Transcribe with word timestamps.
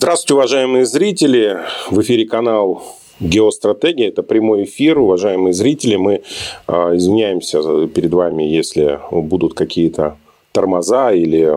Здравствуйте, 0.00 0.34
уважаемые 0.34 0.86
зрители. 0.86 1.58
В 1.90 2.00
эфире 2.02 2.24
канал 2.24 2.84
Геостратегия– 3.18 4.06
это 4.10 4.22
прямой 4.22 4.62
эфир. 4.62 5.00
Уважаемые 5.00 5.52
зрители, 5.52 5.96
мы 5.96 6.22
э, 6.68 6.72
извиняемся 6.94 7.88
перед 7.88 8.14
вами, 8.14 8.44
если 8.44 9.00
будут 9.10 9.54
какие-то 9.54 10.16
тормоза 10.52 11.10
или, 11.10 11.52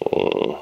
в 0.00 0.58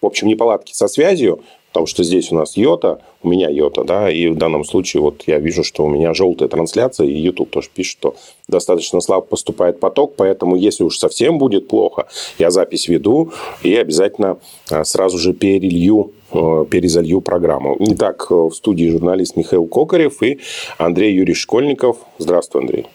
общем, 0.00 0.28
неполадки 0.28 0.72
со 0.72 0.88
связью 0.88 1.42
потому 1.78 1.86
что 1.86 2.02
здесь 2.02 2.32
у 2.32 2.34
нас 2.34 2.56
йота, 2.56 3.00
у 3.22 3.28
меня 3.28 3.48
йота, 3.48 3.84
да, 3.84 4.10
и 4.10 4.26
в 4.26 4.36
данном 4.36 4.64
случае 4.64 5.00
вот 5.00 5.22
я 5.28 5.38
вижу, 5.38 5.62
что 5.62 5.84
у 5.84 5.88
меня 5.88 6.12
желтая 6.12 6.48
трансляция, 6.48 7.06
и 7.06 7.12
YouTube 7.12 7.50
тоже 7.50 7.68
пишет, 7.72 7.92
что 7.92 8.16
достаточно 8.48 9.00
слабо 9.00 9.24
поступает 9.24 9.78
поток, 9.78 10.14
поэтому 10.16 10.56
если 10.56 10.82
уж 10.82 10.98
совсем 10.98 11.38
будет 11.38 11.68
плохо, 11.68 12.08
я 12.36 12.50
запись 12.50 12.88
веду 12.88 13.30
и 13.62 13.76
обязательно 13.76 14.38
а, 14.72 14.84
сразу 14.84 15.18
же 15.18 15.32
перелью 15.32 16.10
э, 16.32 16.64
перезалью 16.68 17.20
программу. 17.20 17.76
Итак, 17.78 18.26
э, 18.30 18.34
в 18.34 18.52
студии 18.52 18.90
журналист 18.90 19.36
Михаил 19.36 19.66
Кокарев 19.66 20.20
и 20.24 20.40
Андрей 20.78 21.14
Юрьевич 21.14 21.42
Школьников. 21.42 21.98
Здравствуй, 22.18 22.62
Андрей. 22.62 22.86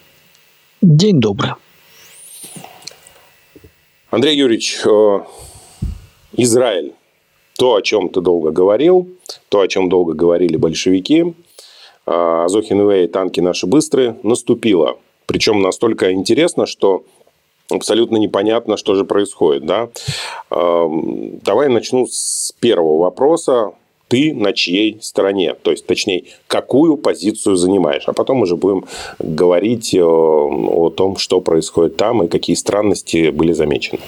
День 0.82 1.20
добрый. 1.20 1.52
Андрей 4.10 4.36
Юрьевич, 4.36 4.80
э, 4.84 5.20
Израиль 6.36 6.92
то, 7.56 7.74
о 7.74 7.82
чем 7.82 8.08
ты 8.08 8.20
долго 8.20 8.50
говорил, 8.50 9.08
то, 9.48 9.60
о 9.60 9.68
чем 9.68 9.88
долго 9.88 10.14
говорили 10.14 10.56
большевики, 10.56 11.34
а, 12.06 12.44
Азохин 12.44 12.90
и 12.90 13.06
танки 13.06 13.40
наши 13.40 13.66
быстрые, 13.66 14.16
наступило. 14.22 14.98
Причем 15.26 15.62
настолько 15.62 16.12
интересно, 16.12 16.66
что 16.66 17.04
абсолютно 17.70 18.16
непонятно, 18.16 18.76
что 18.76 18.94
же 18.94 19.04
происходит. 19.04 19.64
Да? 19.64 19.88
А, 20.50 20.88
давай 21.42 21.68
начну 21.68 22.06
с 22.06 22.52
первого 22.60 22.98
вопроса. 22.98 23.72
Ты 24.08 24.34
на 24.34 24.52
чьей 24.52 24.98
стороне? 25.00 25.54
То 25.54 25.70
есть, 25.70 25.86
точнее, 25.86 26.24
какую 26.46 26.98
позицию 26.98 27.56
занимаешь? 27.56 28.04
А 28.06 28.12
потом 28.12 28.42
уже 28.42 28.54
будем 28.54 28.84
говорить 29.18 29.94
о, 29.94 30.48
о 30.50 30.90
том, 30.90 31.16
что 31.16 31.40
происходит 31.40 31.96
там 31.96 32.22
и 32.22 32.28
какие 32.28 32.54
странности 32.54 33.30
были 33.30 33.52
замечены 33.52 34.00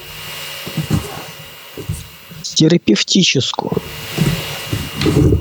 терапевтическую. 2.57 3.71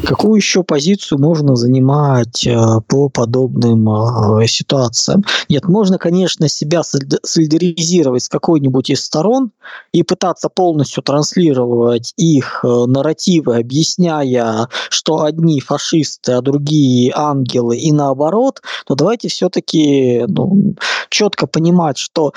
Какую 0.05 0.37
еще 0.37 0.63
позицию 0.63 1.19
можно 1.19 1.57
занимать 1.57 2.47
э, 2.47 2.57
по 2.87 3.09
подобным 3.09 3.89
э, 3.89 4.47
ситуациям? 4.47 5.25
Нет, 5.49 5.67
можно, 5.67 5.99
конечно, 5.99 6.47
себя 6.49 6.83
солидаризировать 6.83 8.23
с 8.23 8.29
какой-нибудь 8.29 8.91
из 8.91 9.03
сторон 9.03 9.51
и 9.93 10.03
пытаться 10.03 10.51
полностью 10.51 11.03
транслировать 11.03 12.13
их 12.17 12.61
э, 12.63 12.69
нарративы, 12.87 13.57
объясняя, 13.57 14.69
что 14.91 15.25
одни 15.25 15.61
фашисты, 15.61 16.33
а 16.33 16.43
другие 16.43 17.13
ангелы 17.15 17.79
и 17.79 17.93
наоборот, 17.93 18.61
но 18.89 18.95
давайте 18.95 19.29
все-таки 19.29 20.25
ну, 20.29 20.75
четко 21.09 21.47
понимать, 21.47 21.97
что 21.97 22.33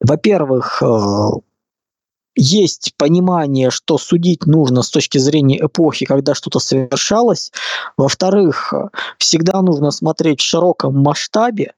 во-первых, 0.00 0.80
есть 2.38 2.94
понимание, 2.96 3.70
что 3.70 3.98
судить 3.98 4.46
нужно 4.46 4.82
с 4.82 4.90
точки 4.90 5.18
зрения 5.18 5.58
эпохи, 5.64 6.06
когда 6.06 6.34
что-то 6.34 6.60
совершалось. 6.60 7.50
Во-вторых, 7.96 8.72
всегда 9.18 9.60
нужно 9.60 9.90
смотреть 9.90 10.40
в 10.40 10.44
широком 10.44 10.96
масштабе. 11.02 11.72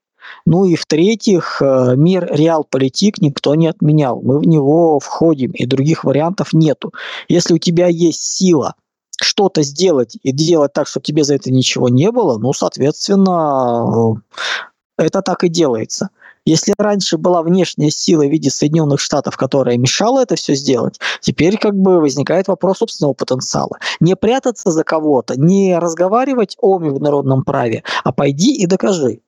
Ну 0.47 0.65
и 0.65 0.77
в-третьих, 0.77 1.61
э, 1.63 1.95
мир 1.97 2.29
реал-политик 2.31 3.21
никто 3.21 3.55
не 3.55 3.67
отменял. 3.67 4.21
Мы 4.21 4.39
в 4.39 4.47
него 4.47 5.01
входим, 5.01 5.51
и 5.53 5.67
других 5.67 6.05
вариантов 6.05 6.53
нету. 6.53 6.93
Если 7.29 7.55
у 7.55 7.59
тебя 7.59 7.89
есть 7.89 8.23
сила 8.23 8.75
что-то 9.23 9.63
сделать 9.63 10.17
и 10.23 10.33
делать 10.33 10.73
так, 10.73 10.87
чтобы 10.87 11.05
тебе 11.05 11.25
за 11.25 11.35
это 11.35 11.51
ничего 11.51 11.89
не 11.89 12.11
было, 12.11 12.39
ну, 12.39 12.53
соответственно, 12.53 14.15
э, 14.99 15.05
это 15.05 15.23
так 15.23 15.45
и 15.45 15.49
делается. 15.49 16.11
Если 16.47 16.73
раньше 16.79 17.19
была 17.19 17.43
внешняя 17.43 17.91
сила 17.91 18.25
в 18.27 18.31
виде 18.31 18.51
Соединенных 18.51 19.01
Штатов, 19.01 19.37
которая 19.37 19.77
мешала 19.77 20.21
это 20.23 20.37
все 20.37 20.55
сделать, 20.55 20.99
теперь 21.21 21.59
как 21.59 21.75
бы 21.75 22.01
возникает 22.01 22.49
вопрос 22.49 22.79
собственного 22.79 23.15
потенциала. 23.15 23.79
Не 24.01 24.17
прятаться 24.17 24.71
за 24.71 24.83
кого-то, 24.85 25.39
не 25.39 25.79
разговаривать 25.79 26.57
о 26.59 26.79
международном 26.79 27.45
праве, 27.45 27.85
а 28.05 28.13
пойди 28.13 28.55
и 28.55 28.67
докажи. 28.67 29.21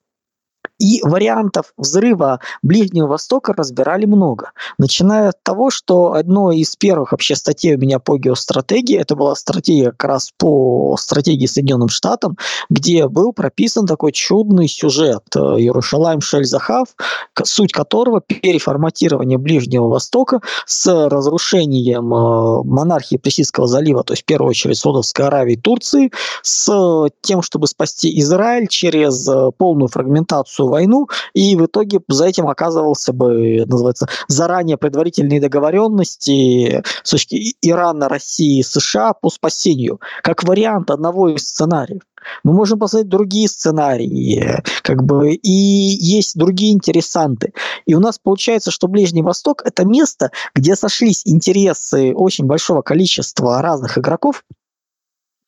И 0.83 1.01
вариантов 1.05 1.73
взрыва 1.77 2.41
Ближнего 2.63 3.07
Востока 3.07 3.53
разбирали 3.53 4.05
много. 4.05 4.51
Начиная 4.79 5.29
от 5.29 5.41
того, 5.45 5.71
что 5.71 6.15
одной 6.15 6.59
из 6.59 6.75
первых 6.75 7.13
вообще 7.13 7.37
статей 7.37 7.77
у 7.77 7.79
меня 7.79 8.01
по 8.01 8.19
геостратегии, 8.19 8.99
это 8.99 9.15
была 9.15 9.37
стратегия 9.37 9.93
как 9.93 10.05
раз 10.05 10.33
по 10.37 10.97
стратегии 10.99 11.47
Соединенным 11.47 11.89
Штатам, 11.89 12.37
где 12.69 13.07
был 13.07 13.33
прописан 13.33 13.87
такой 13.87 14.11
чудный 14.11 14.67
сюжет 14.67 15.23
э, 15.37 15.39
Иерушалайм 15.39 16.21
Шельзахав, 16.21 16.89
суть 17.45 17.73
которого 17.73 18.21
переформатирование 18.21 19.39
Ближнего 19.39 19.87
Востока 19.87 20.41
с 20.67 21.09
разрушением 21.09 22.13
э, 22.13 22.63
монархии 22.65 23.19
Персидского 23.19 23.69
залива, 23.69 24.03
то 24.03 24.15
есть 24.15 24.25
в 24.25 24.27
первую 24.27 24.51
очередь 24.51 24.79
Саудовской 24.79 25.27
Аравии 25.27 25.53
и 25.53 25.61
Турции, 25.61 26.11
с 26.43 27.09
тем, 27.21 27.41
чтобы 27.41 27.69
спасти 27.69 28.19
Израиль 28.19 28.67
через 28.67 29.29
э, 29.29 29.53
полную 29.57 29.87
фрагментацию 29.87 30.72
войну, 30.73 31.09
и 31.35 31.55
в 31.55 31.67
итоге 31.67 32.01
за 32.09 32.27
этим 32.27 32.49
оказывался 32.49 33.13
бы, 33.13 33.65
называется, 33.67 34.09
заранее 34.27 34.77
предварительные 34.77 35.41
договоренности 35.41 36.83
с 37.05 37.11
точки 37.11 37.55
Ирана, 37.63 38.09
России, 38.09 38.63
США 38.63 39.13
по 39.13 39.31
спасению, 39.31 40.01
как 40.23 40.43
вариант 40.43 40.91
одного 40.91 41.29
из 41.29 41.47
сценариев. 41.47 42.01
Мы 42.45 42.53
можем 42.53 42.79
посмотреть 42.79 43.11
другие 43.11 43.49
сценарии, 43.49 44.63
как 44.83 45.03
бы, 45.03 45.35
и 45.35 45.51
есть 45.51 46.37
другие 46.37 46.73
интересанты. 46.73 47.53
И 47.85 47.95
у 47.95 48.01
нас 48.01 48.19
получается, 48.19 48.71
что 48.71 48.89
Ближний 48.89 49.23
Восток– 49.23 49.63
это 49.65 49.85
место, 49.85 50.31
где 50.55 50.77
сошлись 50.77 51.23
интересы 51.27 52.15
очень 52.15 52.47
большого 52.47 52.83
количества 52.83 53.61
разных 53.61 53.99
игроков, 53.99 54.45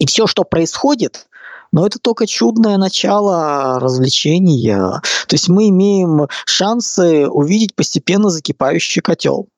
и 0.01 0.07
все, 0.07 0.27
что 0.27 0.45
происходит, 0.45 1.29
но 1.75 1.85
это 1.85 1.99
только 1.99 2.25
чудное 2.29 2.79
начало 2.79 3.81
развлечения. 3.81 5.03
То 5.27 5.35
есть 5.35 5.49
мы 5.49 5.71
имеем 5.71 6.29
шансы 6.47 7.29
увидеть 7.29 7.75
постепенно 7.75 8.31
закипающий 8.31 9.03
котел. 9.03 9.49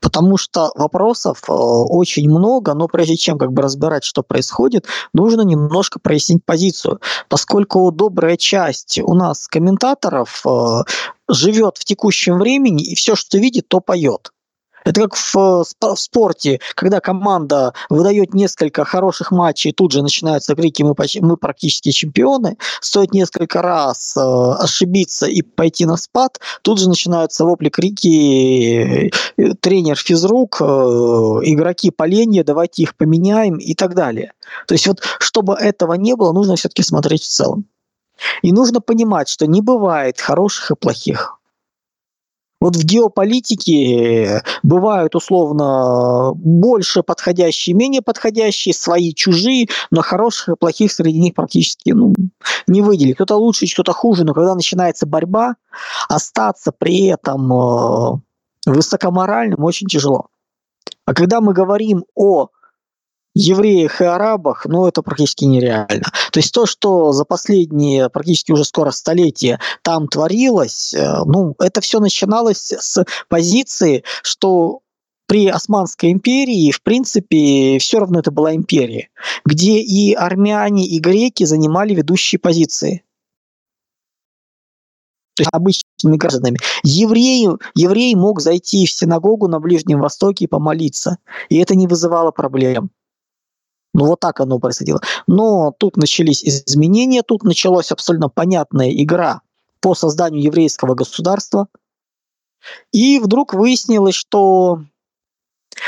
Потому 0.00 0.38
что 0.38 0.72
вопросов 0.74 1.44
э, 1.48 1.52
очень 1.52 2.28
много, 2.28 2.74
но 2.74 2.88
прежде 2.88 3.16
чем 3.16 3.38
как 3.38 3.52
бы 3.52 3.62
разбирать, 3.62 4.02
что 4.02 4.24
происходит, 4.24 4.86
нужно 5.12 5.42
немножко 5.42 6.00
прояснить 6.00 6.44
позицию. 6.44 7.00
Поскольку 7.28 7.92
добрая 7.92 8.36
часть 8.36 8.98
у 8.98 9.14
нас 9.14 9.46
комментаторов 9.46 10.42
э, 10.44 10.82
живет 11.28 11.76
в 11.76 11.84
текущем 11.84 12.38
времени 12.38 12.82
и 12.82 12.96
все, 12.96 13.14
что 13.14 13.38
видит, 13.38 13.68
то 13.68 13.78
поет. 13.78 14.32
Это 14.86 15.02
как 15.02 15.16
в, 15.16 15.34
в 15.34 15.96
спорте, 15.96 16.60
когда 16.76 17.00
команда 17.00 17.74
выдает 17.90 18.34
несколько 18.34 18.84
хороших 18.84 19.32
матчей, 19.32 19.72
тут 19.72 19.90
же 19.90 20.00
начинаются 20.00 20.54
крики 20.54 20.84
«мы, 20.84 20.94
мы 21.20 21.36
практически 21.36 21.90
чемпионы», 21.90 22.56
стоит 22.80 23.12
несколько 23.12 23.62
раз 23.62 24.16
э, 24.16 24.20
ошибиться 24.20 25.26
и 25.26 25.42
пойти 25.42 25.86
на 25.86 25.96
спад, 25.96 26.38
тут 26.62 26.78
же 26.78 26.88
начинаются 26.88 27.44
вопли, 27.44 27.68
крики 27.68 29.10
э, 29.36 29.54
«тренер 29.60 29.96
физрук», 29.96 30.58
э, 30.60 30.64
«игроки 30.64 31.90
поленья, 31.90 32.44
давайте 32.44 32.84
их 32.84 32.96
поменяем» 32.96 33.56
и 33.56 33.74
так 33.74 33.94
далее. 33.94 34.34
То 34.68 34.74
есть 34.74 34.86
вот, 34.86 35.02
чтобы 35.18 35.54
этого 35.54 35.94
не 35.94 36.14
было, 36.14 36.32
нужно 36.32 36.54
все-таки 36.54 36.84
смотреть 36.84 37.22
в 37.22 37.28
целом. 37.28 37.64
И 38.42 38.52
нужно 38.52 38.80
понимать, 38.80 39.28
что 39.28 39.48
не 39.48 39.60
бывает 39.60 40.20
хороших 40.20 40.70
и 40.70 40.76
плохих. 40.76 41.40
Вот 42.60 42.74
в 42.74 42.84
геополитике 42.84 44.42
бывают 44.62 45.14
условно 45.14 46.32
больше 46.34 47.02
подходящие, 47.02 47.76
менее 47.76 48.00
подходящие, 48.00 48.72
свои, 48.72 49.12
чужие, 49.12 49.68
но 49.90 50.00
хороших 50.00 50.48
и 50.48 50.56
плохих 50.56 50.90
среди 50.90 51.20
них 51.20 51.34
практически 51.34 51.90
ну, 51.90 52.14
не 52.66 52.80
выделить. 52.80 53.16
Кто-то 53.16 53.36
лучше, 53.36 53.66
кто-то 53.66 53.92
хуже, 53.92 54.24
но 54.24 54.32
когда 54.32 54.54
начинается 54.54 55.06
борьба, 55.06 55.56
остаться 56.08 56.72
при 56.72 57.06
этом 57.06 57.52
э, 57.52 58.20
высокоморальным 58.66 59.62
очень 59.62 59.86
тяжело. 59.86 60.28
А 61.04 61.12
когда 61.12 61.42
мы 61.42 61.52
говорим 61.52 62.04
о 62.14 62.48
евреях 63.36 64.00
и 64.00 64.04
арабах, 64.04 64.64
ну, 64.66 64.86
это 64.86 65.02
практически 65.02 65.44
нереально. 65.44 66.10
То 66.32 66.40
есть 66.40 66.52
то, 66.52 66.64
что 66.64 67.12
за 67.12 67.24
последние 67.24 68.08
практически 68.08 68.52
уже 68.52 68.64
скоро 68.64 68.90
столетия 68.90 69.60
там 69.82 70.08
творилось, 70.08 70.94
э, 70.94 71.22
ну, 71.26 71.54
это 71.58 71.82
все 71.82 72.00
начиналось 72.00 72.72
с 72.72 73.04
позиции, 73.28 74.04
что 74.22 74.80
при 75.26 75.48
Османской 75.48 76.12
империи, 76.12 76.70
в 76.70 76.82
принципе, 76.82 77.78
все 77.78 77.98
равно 77.98 78.20
это 78.20 78.30
была 78.30 78.54
империя, 78.54 79.10
где 79.44 79.80
и 79.80 80.14
армяне, 80.14 80.86
и 80.86 80.98
греки 80.98 81.44
занимали 81.44 81.94
ведущие 81.94 82.38
позиции. 82.38 83.02
То 85.34 85.42
есть 85.42 85.50
обычными 85.52 86.16
гражданами. 86.16 86.56
Еврей, 86.82 87.48
еврей 87.74 88.14
мог 88.14 88.40
зайти 88.40 88.86
в 88.86 88.90
синагогу 88.90 89.48
на 89.48 89.60
Ближнем 89.60 90.00
Востоке 90.00 90.46
и 90.46 90.48
помолиться, 90.48 91.18
и 91.50 91.58
это 91.58 91.74
не 91.74 91.86
вызывало 91.86 92.30
проблем. 92.30 92.90
Ну, 93.96 94.04
вот 94.04 94.20
так 94.20 94.40
оно 94.40 94.58
происходило. 94.58 95.00
Но 95.26 95.72
тут 95.78 95.96
начались 95.96 96.44
изменения, 96.44 97.22
тут 97.22 97.44
началась 97.44 97.90
абсолютно 97.90 98.28
понятная 98.28 98.90
игра 98.90 99.40
по 99.80 99.94
созданию 99.94 100.42
еврейского 100.42 100.94
государства. 100.94 101.68
И 102.92 103.18
вдруг 103.18 103.54
выяснилось, 103.54 104.14
что 104.14 104.82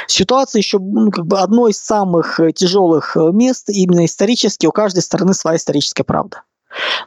ситуация 0.07 0.61
еще 0.61 0.79
ну, 0.79 1.11
как 1.11 1.27
бы 1.27 1.39
одно 1.39 1.69
из 1.69 1.77
самых 1.77 2.41
тяжелых 2.55 3.15
мест 3.15 3.69
именно 3.69 4.07
исторически, 4.07 4.65
у 4.65 4.73
каждой 4.73 5.03
стороны 5.03 5.35
своя 5.35 5.59
историческая 5.59 6.05
правда. 6.05 6.45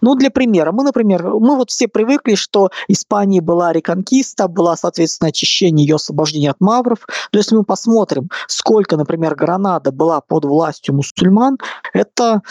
Ну, 0.02 0.16
для 0.16 0.32
примера, 0.32 0.72
мы, 0.72 0.84
например, 0.84 1.24
мы 1.24 1.56
вот 1.56 1.70
все 1.70 1.88
привыкли, 1.88 2.36
что 2.36 2.70
Испании 2.88 3.40
была 3.40 3.72
реконкиста, 3.74 4.48
была, 4.48 4.76
соответственно, 4.76 5.30
очищение 5.30 5.86
ее 5.86 5.96
освобождение 5.96 6.52
от 6.52 6.60
мавров. 6.60 7.08
Но 7.32 7.40
если 7.40 7.56
мы 7.56 7.64
посмотрим, 7.64 8.30
сколько, 8.48 8.98
например, 8.98 9.36
Гранада 9.36 9.92
была 9.92 10.22
под 10.22 10.46
властью 10.46 10.96
мусульман, 10.96 11.58
это, 11.94 12.42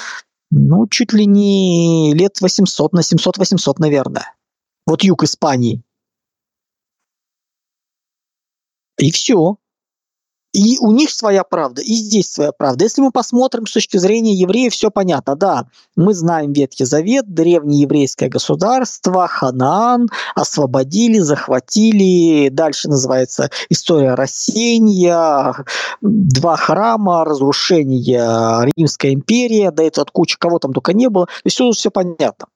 ну, 0.50 0.86
чуть 0.88 1.12
ли 1.12 1.26
не 1.26 2.14
лет 2.14 2.40
800, 2.40 2.92
на 2.92 3.00
700-800, 3.00 3.74
наверное. 3.78 4.34
Вот 4.86 5.02
юг 5.02 5.24
Испании. 5.24 5.82
И 8.98 9.10
все. 9.10 9.56
И 10.52 10.79
у 10.81 10.91
них 10.91 11.11
своя 11.11 11.44
правда, 11.44 11.81
и 11.81 11.94
здесь 11.94 12.32
своя 12.32 12.50
правда. 12.50 12.85
Если 12.85 13.00
мы 13.00 13.12
посмотрим 13.12 13.67
с 13.67 13.73
точки 13.73 13.99
зрения 13.99 14.35
евреев, 14.35 14.73
все 14.73 14.91
понятно. 14.91 15.37
Да, 15.37 15.67
мы 15.94 16.12
знаем 16.12 16.52
Ветхий 16.52 16.85
Завет, 16.85 17.32
древнее 17.32 17.82
еврейское 17.82 18.29
государство, 18.29 19.29
Ханаан, 19.29 20.08
освободили, 20.35 21.20
захватили. 21.20 22.49
Дальше 22.49 22.88
называется 22.88 23.50
история 23.69 24.14
рассеяния, 24.14 25.55
два 26.00 26.56
храма, 26.56 27.25
разрушение 27.25 28.73
Римской 28.76 29.14
империи, 29.14 29.70
да 29.73 29.85
это 29.85 30.02
от 30.02 30.11
кучи 30.11 30.37
кого 30.37 30.58
там 30.58 30.73
только 30.73 30.94
не 30.94 31.08
было. 31.08 31.29
Есть 31.44 31.56
все, 31.56 31.70
все 31.70 31.91
понятно. 31.93 32.47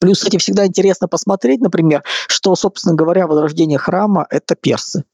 Плюс, 0.00 0.18
кстати, 0.18 0.38
всегда 0.38 0.66
интересно 0.66 1.06
посмотреть, 1.06 1.60
например, 1.60 2.02
что, 2.26 2.54
собственно 2.56 2.94
говоря, 2.94 3.26
возрождение 3.26 3.78
храма– 3.78 4.26
это 4.30 4.56
персы. 4.56 5.04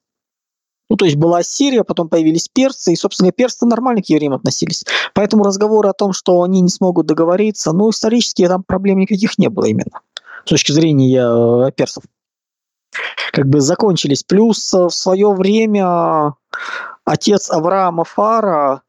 Ну, 0.92 0.96
то 0.96 1.06
есть 1.06 1.16
была 1.16 1.42
Сирия, 1.42 1.84
потом 1.84 2.10
появились 2.10 2.50
перцы, 2.52 2.92
и, 2.92 2.96
собственно, 2.96 3.32
персы 3.32 3.64
нормально 3.64 4.02
к 4.02 4.10
евреям 4.10 4.34
относились. 4.34 4.84
Поэтому 5.14 5.42
разговоры 5.42 5.88
о 5.88 5.94
том, 5.94 6.12
что 6.12 6.42
они 6.42 6.60
не 6.60 6.68
смогут 6.68 7.06
договориться, 7.06 7.72
ну, 7.72 7.88
исторически 7.88 8.46
там 8.46 8.62
проблем 8.62 8.98
никаких 8.98 9.38
не 9.38 9.48
было 9.48 9.64
именно 9.64 10.02
с 10.44 10.50
точки 10.50 10.70
зрения 10.70 11.68
э, 11.68 11.72
персов. 11.72 12.04
Как 13.32 13.48
бы 13.48 13.62
закончились. 13.62 14.22
Плюс 14.22 14.74
э, 14.74 14.84
в 14.84 14.90
свое 14.90 15.32
время 15.32 16.34
отец 17.06 17.50
Авраама 17.50 18.04
Фара 18.04 18.82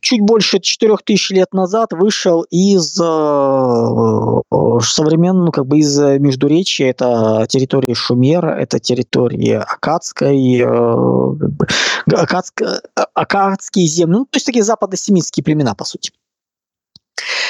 чуть 0.00 0.20
больше 0.20 0.58
4000 0.58 1.32
лет 1.32 1.52
назад 1.52 1.92
вышел 1.92 2.42
из 2.50 2.98
э, 3.00 3.04
э 3.04 4.80
современного, 4.80 5.46
ну, 5.46 5.52
как 5.52 5.66
бы 5.66 5.78
из 5.78 5.96
Междуречия, 5.98 6.90
это 6.90 7.46
территория 7.48 7.94
Шумера, 7.94 8.50
это 8.58 8.78
территория 8.80 9.58
Акадской, 9.58 10.60
э, 10.60 12.14
Акадск, 12.14 12.62
Акадские 13.14 13.86
земли, 13.86 14.12
ну, 14.18 14.24
то 14.24 14.36
есть 14.36 14.46
такие 14.46 14.64
западно-семитские 14.64 15.44
племена, 15.44 15.74
по 15.74 15.84
сути. 15.84 16.10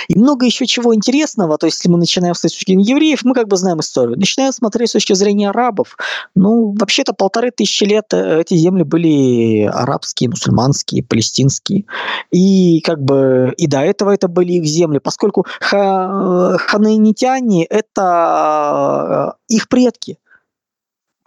И 0.08 0.19
много 0.19 0.46
еще 0.46 0.66
чего 0.66 0.94
интересного, 0.94 1.58
то 1.58 1.66
есть 1.66 1.78
если 1.78 1.88
мы 1.88 1.99
начинаем 1.99 2.34
с 2.34 2.40
точки 2.40 2.64
зрения 2.64 2.84
евреев, 2.84 3.20
мы 3.25 3.34
как 3.34 3.49
бы 3.49 3.56
знаем 3.56 3.81
историю. 3.81 4.19
Начинаем 4.19 4.52
смотреть 4.52 4.90
с 4.90 4.93
точки 4.93 5.12
зрения 5.14 5.50
арабов, 5.50 5.96
ну, 6.34 6.75
вообще-то 6.78 7.12
полторы 7.12 7.50
тысячи 7.50 7.84
лет 7.84 8.06
э, 8.12 8.40
эти 8.40 8.54
земли 8.54 8.82
были 8.82 9.64
арабские, 9.64 10.31
мусульманские, 10.31 11.04
палестинские. 11.04 11.84
И 12.31 12.81
как 12.81 13.02
бы 13.02 13.54
и 13.56 13.66
до 13.66 13.81
этого 13.81 14.10
это 14.12 14.28
были 14.28 14.52
их 14.52 14.64
земли, 14.64 14.99
поскольку 14.99 15.46
ха- 15.60 16.56
хананитяне– 16.58 17.64
это 17.70 19.37
э, 19.48 19.55
их 19.55 19.69
предки. 19.69 20.19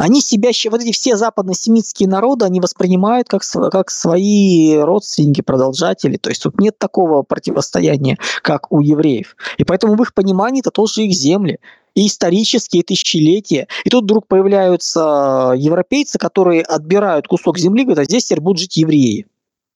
Они 0.06 0.22
себя, 0.22 0.52
вот 0.69 0.81
эти 0.84 0.92
все 0.92 1.18
западно-семитские 1.18 2.07
народы, 2.07 2.46
они 2.46 2.60
воспринимают 2.60 3.28
как, 3.28 3.42
как 3.72 3.90
свои 3.90 4.78
родственники, 4.78 5.42
продолжатели. 5.42 6.18
То 6.18 6.30
есть 6.30 6.44
тут 6.44 6.60
нет 6.60 6.78
такого 6.78 7.24
противостояния, 7.24 8.19
как 8.44 8.72
у 8.72 8.81
евреев. 8.81 9.36
И 9.57 9.63
поэтому 9.63 9.96
в 9.96 10.02
их 10.04 10.13
понимании 10.13 10.60
это 10.60 10.69
тоже 10.69 11.02
их 11.02 11.16
земли. 11.16 11.57
И 11.96 12.06
исторические 12.06 12.84
тысячелетия. 12.84 13.68
И 13.84 13.90
тут 13.90 14.04
вдруг 14.04 14.28
появляются 14.28 15.56
европейцы, 15.57 16.19
которые 16.19 16.62
отбирают 16.62 17.28
кусок 17.28 17.57
земли, 17.57 17.84
говорят, 17.84 18.04
а 18.04 18.06
здесь 18.06 18.25
теперь 18.25 18.42
будут 18.42 18.60
жить 18.60 18.78
евреи. 18.78 19.25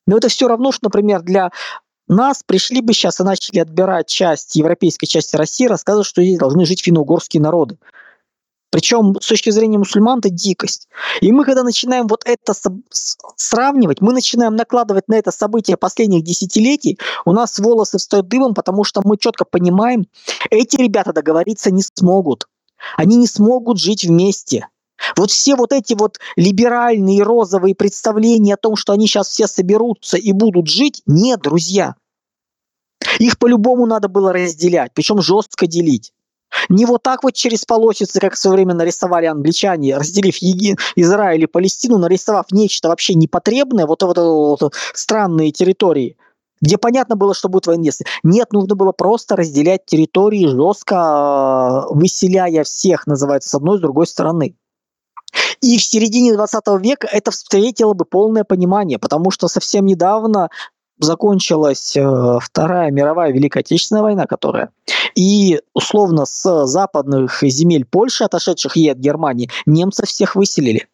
Но 0.05 0.17
это 0.17 0.27
все 0.27 0.47
равно, 0.47 0.71
что, 0.71 0.85
например, 0.85 1.23
для 1.23 1.49
нас 2.07 2.43
пришли 2.45 2.81
бы 2.81 2.93
сейчас 2.93 3.19
и 3.19 3.23
начали 3.23 3.57
отбирать 3.57 4.05
часть 4.05 4.55
европейской 4.55 5.07
части 5.07 5.35
России, 5.35 5.65
рассказывать, 5.65 6.05
что 6.05 6.21
здесь 6.21 6.37
должны 6.37 6.67
жить 6.67 6.83
финно-угорские 6.83 7.41
народы. 7.41 7.79
Причем 8.71 9.15
с 9.19 9.27
точки 9.27 9.49
зрения 9.49 9.79
мусульман 9.79 10.19
это 10.19 10.29
дикость. 10.29 10.87
И 11.21 11.31
мы, 11.31 11.43
когда 11.43 11.63
начинаем 11.63 12.07
вот 12.07 12.23
это 12.25 12.53
сравнивать, 13.35 14.01
мы 14.01 14.13
начинаем 14.13 14.55
накладывать 14.55 15.07
на 15.07 15.15
это 15.15 15.31
события 15.31 15.75
последних 15.75 16.23
десятилетий, 16.23 16.99
у 17.25 17.31
нас 17.31 17.57
волосы 17.57 17.97
встают 17.97 18.27
дымом, 18.27 18.53
потому 18.53 18.83
что 18.83 19.01
мы 19.03 19.17
четко 19.17 19.45
понимаем, 19.45 20.05
эти 20.51 20.77
ребята 20.77 21.13
договориться 21.13 21.71
не 21.71 21.81
смогут. 21.81 22.47
Они 22.95 23.15
не 23.15 23.27
смогут 23.27 23.79
жить 23.79 24.05
вместе. 24.05 24.67
Вот 25.15 25.31
все 25.31 25.55
вот 25.55 25.71
эти 25.71 25.93
вот 25.93 26.19
либеральные 26.35 27.23
розовые 27.23 27.73
представления 27.73 28.53
о 28.53 28.57
том, 28.57 28.75
что 28.75 28.93
они 28.93 29.07
сейчас 29.07 29.29
все 29.29 29.47
соберутся 29.47 30.17
и 30.17 30.31
будут 30.31 30.67
жить, 30.67 31.01
нет, 31.05 31.41
друзья. 31.41 31.95
Их 33.17 33.39
по-любому 33.39 33.85
надо 33.85 34.09
было 34.09 34.33
разделять, 34.33 34.91
причем 34.93 35.21
жестко 35.21 35.67
делить. 35.67 36.13
Не 36.67 36.85
вот 36.85 37.03
так 37.03 37.23
вот 37.23 37.33
через 37.33 37.65
полосицы, 37.65 38.19
как 38.19 38.33
в 38.33 38.37
свое 38.37 38.55
время 38.55 38.73
нарисовали 38.73 39.25
англичане, 39.25 39.97
разделив 39.97 40.37
Еги, 40.37 40.75
Израиль 40.95 41.43
и 41.43 41.47
Палестину, 41.47 41.97
нарисовав 41.97 42.51
нечто 42.51 42.89
вообще 42.89 43.13
непотребное, 43.13 43.85
вот, 43.85 44.03
вот, 44.03 44.17
вот, 44.17 44.61
вот 44.61 44.73
странные 44.93 45.51
территории, 45.51 46.17
где 46.61 46.77
понятно 46.77 47.15
было, 47.15 47.33
что 47.33 47.49
будет 47.49 47.67
военные 47.67 47.91
Нет, 48.23 48.51
нужно 48.51 48.75
было 48.75 48.91
просто 48.91 49.35
разделять 49.35 49.85
территории 49.85 50.47
жестко, 50.47 51.85
выселяя 51.89 52.63
всех, 52.63 53.07
называется, 53.07 53.49
с 53.49 53.55
одной 53.55 53.75
и 53.75 53.79
с 53.79 53.81
другой 53.81 54.07
стороны. 54.07 54.55
И 55.61 55.77
в 55.77 55.83
середине 55.83 56.33
20 56.33 56.63
века 56.79 57.07
это 57.11 57.31
встретило 57.31 57.93
бы 57.93 58.05
полное 58.05 58.43
понимание, 58.43 58.97
потому 58.97 59.31
что 59.31 59.47
совсем 59.47 59.85
недавно 59.85 60.49
закончилась 60.99 61.95
э, 61.95 62.39
Вторая 62.41 62.91
мировая 62.91 63.31
Великая 63.31 63.61
Отечественная 63.61 64.03
война, 64.03 64.25
которая, 64.25 64.69
и 65.15 65.61
условно 65.73 66.25
с 66.25 66.65
западных 66.65 67.39
земель 67.41 67.85
Польши, 67.85 68.25
отошедших 68.25 68.75
ей 68.75 68.91
от 68.91 68.97
Германии, 68.97 69.49
немцев 69.65 70.09
всех 70.09 70.35
выселили. 70.35 70.87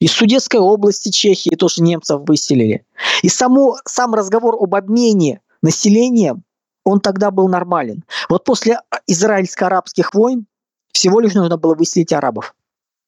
Из 0.00 0.12
Судетской 0.12 0.60
области 0.60 1.10
Чехии 1.10 1.54
тоже 1.56 1.82
немцев 1.82 2.22
выселили. 2.26 2.86
И 3.22 3.28
само, 3.28 3.76
сам 3.84 4.14
разговор 4.14 4.56
об 4.58 4.74
обмене 4.74 5.42
населением, 5.62 6.44
он 6.84 7.00
тогда 7.00 7.30
был 7.30 7.48
нормален. 7.48 8.04
Вот 8.30 8.44
после 8.44 8.80
израильско-арабских 9.06 10.14
войн 10.14 10.46
всего 10.92 11.20
лишь 11.20 11.34
нужно 11.34 11.58
было 11.58 11.74
выселить 11.74 12.12
арабов. 12.14 12.54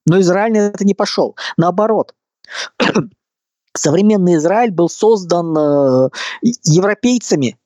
Но 0.06 0.20
Израиль 0.20 0.52
на 0.52 0.58
это 0.68 0.84
не 0.84 0.94
пошел. 0.94 1.34
Наоборот, 1.56 2.14
современный 3.74 4.36
Израиль 4.36 4.70
был 4.70 4.88
создан 4.88 5.56
э, 5.56 6.10
европейцами, 6.64 7.58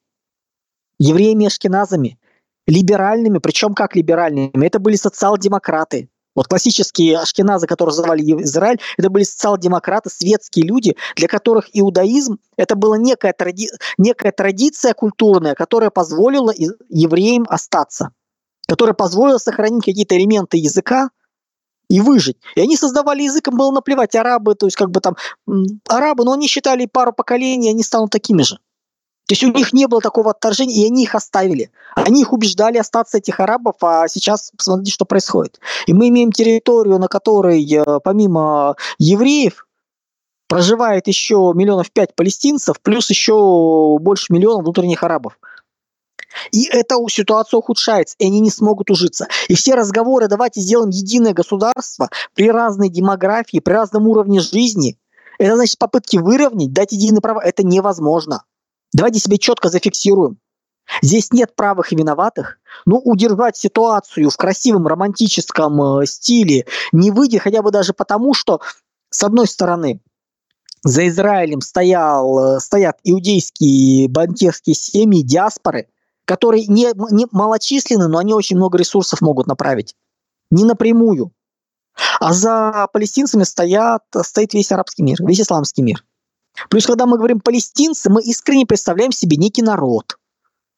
евреями-ашкеназами, 0.99 2.19
либеральными, 2.65 3.39
причем 3.39 3.73
как 3.73 3.95
либеральными? 3.95 4.65
Это 4.65 4.79
были 4.79 4.95
социал-демократы. 4.95 6.09
Вот 6.37 6.47
классические 6.47 7.17
ашкеназы, 7.17 7.65
которые 7.65 7.93
создавали 7.93 8.21
Израиль, 8.43 8.79
это 8.95 9.09
были 9.09 9.23
социал-демократы, 9.23 10.11
светские 10.11 10.67
люди, 10.67 10.95
для 11.15 11.27
которых 11.27 11.67
иудаизм– 11.73 12.37
это 12.57 12.75
была 12.75 12.99
некая, 12.99 13.33
тради... 13.33 13.69
некая 13.97 14.31
традиция 14.31 14.93
культурная, 14.93 15.55
которая 15.55 15.89
позволила 15.89 16.53
евреям 16.89 17.47
остаться, 17.49 18.11
которая 18.67 18.93
позволила 18.93 19.39
сохранить 19.39 19.83
какие-то 19.83 20.15
элементы 20.15 20.57
языка, 20.57 21.09
и 21.89 22.01
выжить. 22.01 22.37
И 22.55 22.61
они 22.61 22.75
создавали 22.75 23.23
язык, 23.23 23.47
им 23.47 23.57
было 23.57 23.71
наплевать, 23.71 24.15
арабы, 24.15 24.55
то 24.55 24.67
есть 24.67 24.75
как 24.75 24.91
бы 24.91 24.99
там, 24.99 25.15
арабы, 25.87 26.25
но 26.25 26.33
они 26.33 26.47
считали 26.47 26.85
пару 26.85 27.13
поколений, 27.13 27.69
они 27.69 27.83
станут 27.83 28.11
такими 28.11 28.43
же. 28.43 28.59
То 29.27 29.33
есть 29.33 29.43
у 29.43 29.51
них 29.51 29.73
не 29.73 29.87
было 29.87 29.99
такого 29.99 30.31
отторжения, 30.31 30.83
и 30.83 30.87
они 30.87 31.03
их 31.03 31.13
оставили. 31.13 31.69
Они 31.95 32.21
их 32.21 32.31
убеждали 32.31 32.77
остаться, 32.77 33.17
этих 33.17 33.41
арабов, 33.41 33.75
а 33.81 34.07
сейчас 34.07 34.51
посмотрите, 34.55 34.91
что 34.91 35.03
происходит. 35.03 35.59
И 35.85 35.93
мы 35.93 36.07
имеем 36.07 36.31
территорию, 36.31 36.97
на 36.97 37.09
которой 37.09 37.61
э, 37.61 37.99
помимо 38.01 38.77
евреев 38.99 39.67
проживает 40.47 41.07
еще 41.07 41.51
миллионов 41.53 41.91
пять 41.91 42.15
палестинцев, 42.15 42.79
плюс 42.81 43.09
еще 43.09 43.97
больше 43.99 44.31
миллиона 44.31 44.61
внутренних 44.61 45.03
арабов. 45.03 45.37
И 46.51 46.67
эта 46.67 46.95
ситуация 47.09 47.57
ухудшается, 47.57 48.15
и 48.19 48.25
они 48.25 48.39
не 48.39 48.49
смогут 48.49 48.89
ужиться. 48.89 49.27
И 49.47 49.55
все 49.55 49.75
разговоры, 49.75 50.27
давайте 50.27 50.61
сделаем 50.61 50.89
единое 50.89 51.33
государство 51.33 52.09
при 52.33 52.51
разной 52.51 52.89
демографии, 52.89 53.59
при 53.59 53.73
разном 53.73 54.07
уровне 54.07 54.39
жизни, 54.39 54.97
Это 55.39 55.55
значит 55.55 55.77
попытки 55.77 56.17
выровнять, 56.17 56.73
дать 56.73 56.91
единые 56.91 57.21
права. 57.21 57.41
Это 57.41 57.63
невозможно. 57.63 58.43
Давайте 58.93 59.19
себе 59.19 59.37
четко 59.37 59.69
зафиксируем. 59.69 60.39
Здесь 61.01 61.31
нет 61.31 61.55
правых 61.55 61.91
и 61.91 61.95
виноватых. 61.95 62.59
Ну, 62.85 62.97
удержать 63.03 63.57
ситуацию 63.57 64.29
в 64.29 64.37
красивом 64.37 64.87
романтическом 64.87 66.01
э, 66.01 66.05
стиле 66.05 66.65
не 66.91 67.11
выйдет, 67.11 67.41
хотя 67.41 67.61
бы 67.61 67.71
даже 67.71 67.93
потому, 67.93 68.33
что, 68.33 68.61
с 69.09 69.23
одной 69.23 69.47
стороны, 69.47 70.01
за 70.83 71.07
Израилем 71.07 71.61
стоял, 71.61 72.55
э, 72.55 72.59
стоят 72.59 72.99
иудейские 73.03 74.07
банкирские 74.07 74.75
семьи, 74.75 75.21
диаспоры, 75.23 75.87
которые 76.27 76.67
не, 76.67 76.91
не 77.11 77.25
малочисленны, 77.31 78.07
но 78.07 78.17
они 78.17 78.33
очень 78.33 78.57
много 78.57 78.77
ресурсов 78.77 79.21
могут 79.21 79.47
направить. 79.47 79.95
Не 80.51 80.65
напрямую. 80.65 81.31
А 82.19 82.33
за 82.33 82.87
палестинцами 82.91 83.43
стоят, 83.43 84.03
стоит 84.21 84.53
весь 84.53 84.71
арабский 84.71 85.03
мир, 85.03 85.17
весь 85.25 85.41
исламский 85.41 85.81
мир. 85.81 86.03
Плюс, 86.69 86.85
когда 86.85 87.05
мы 87.05 87.17
говорим 87.17 87.39
палестинцы, 87.39 88.09
мы 88.09 88.21
искренне 88.21 88.65
представляем 88.65 89.11
себе 89.11 89.37
некий 89.37 89.61
народ 89.61 90.17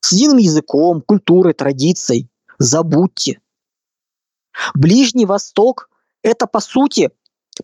с 0.01 0.11
единым 0.11 0.37
языком, 0.37 1.01
культурой, 1.01 1.53
традицией. 1.53 2.29
Забудьте. 2.59 3.41
Ближний 4.75 5.25
Восток– 5.25 5.89
это, 6.21 6.45
по 6.45 6.59
сути, 6.59 7.09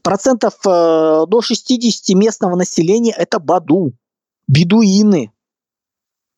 процентов 0.01 0.55
э, 0.65 1.25
до 1.27 1.41
60 1.41 2.15
местного 2.15 2.55
населения– 2.55 3.13
это 3.17 3.39
баду, 3.39 3.93
бедуины. 4.47 5.31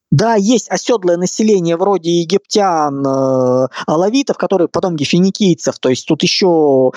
Да, 0.10 0.36
есть 0.36 0.70
оседлое 0.70 1.18
население 1.18 1.76
вроде 1.76 2.22
египтян, 2.22 3.06
э, 3.06 3.68
алавитов, 3.86 4.38
которые 4.38 4.70
потом 4.70 4.98
финикийцев, 4.98 5.80
то 5.80 5.90
есть 5.90 6.08
тут 6.08 6.24
еще 6.24 6.92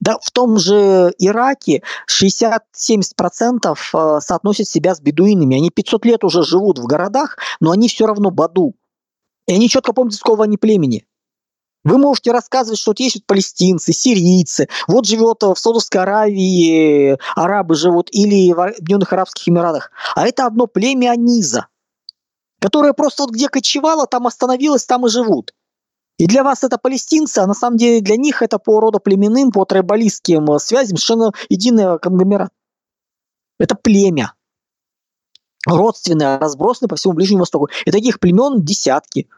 да, 0.00 0.18
в 0.20 0.30
том 0.30 0.58
же 0.58 1.14
Ираке 1.18 1.82
60-70% 2.10 3.74
э, 3.94 4.20
соотносят 4.20 4.68
себя 4.68 4.94
с 4.94 5.00
бедуинами. 5.00 5.56
Они 5.56 5.70
500 5.70 6.04
лет 6.04 6.24
уже 6.24 6.42
живут 6.42 6.78
в 6.78 6.84
городах, 6.84 7.38
но 7.60 7.70
они 7.70 7.88
все 7.88 8.06
равно 8.06 8.30
баду. 8.30 8.74
И 9.46 9.54
они 9.54 9.68
четко 9.68 9.92
помнят, 9.92 10.14
с 10.14 10.20
какого 10.20 10.44
они 10.44 10.58
племени. 10.58 11.06
Вы 11.84 11.98
можете 11.98 12.32
рассказывать, 12.32 12.80
что 12.80 12.90
вот 12.90 13.00
есть 13.00 13.16
вот 13.16 13.26
палестинцы, 13.26 13.92
сирийцы, 13.92 14.68
вот 14.88 15.06
живет 15.06 15.42
в 15.42 15.54
Саудовской 15.54 16.02
Аравии 16.02 17.16
арабы 17.36 17.76
живут 17.76 18.08
или 18.10 18.52
в 18.52 18.60
Объединенных 18.60 19.12
Арабских 19.12 19.48
Эмиратах. 19.48 19.92
А 20.16 20.26
это 20.26 20.46
одно 20.46 20.66
племя 20.66 21.12
Аниза, 21.12 21.68
которое 22.66 22.94
просто 22.94 23.22
вот 23.22 23.30
где 23.30 23.48
кочевало, 23.48 24.08
там 24.08 24.26
остановилось, 24.26 24.84
там 24.86 25.06
и 25.06 25.08
живут. 25.08 25.54
И 26.18 26.26
для 26.26 26.42
вас 26.42 26.64
это 26.64 26.78
палестинцы, 26.78 27.38
а 27.38 27.46
на 27.46 27.54
самом 27.54 27.76
деле 27.76 28.00
для 28.00 28.16
них 28.16 28.42
это 28.42 28.58
по 28.58 28.80
роду 28.80 28.98
племенным, 28.98 29.52
по 29.52 29.64
трайбалистским 29.64 30.50
э, 30.50 30.58
связям 30.58 30.96
совершенно 30.96 31.32
единый 31.48 31.96
конгломерат. 32.00 32.50
Это 33.60 33.76
племя. 33.76 34.34
Родственное, 35.64 36.40
разбросанное 36.40 36.88
по 36.88 36.96
всему 36.96 37.12
Ближнему 37.12 37.42
Востоку. 37.42 37.68
И 37.84 37.92
таких 37.92 38.18
племен 38.18 38.64
десятки. 38.64 39.28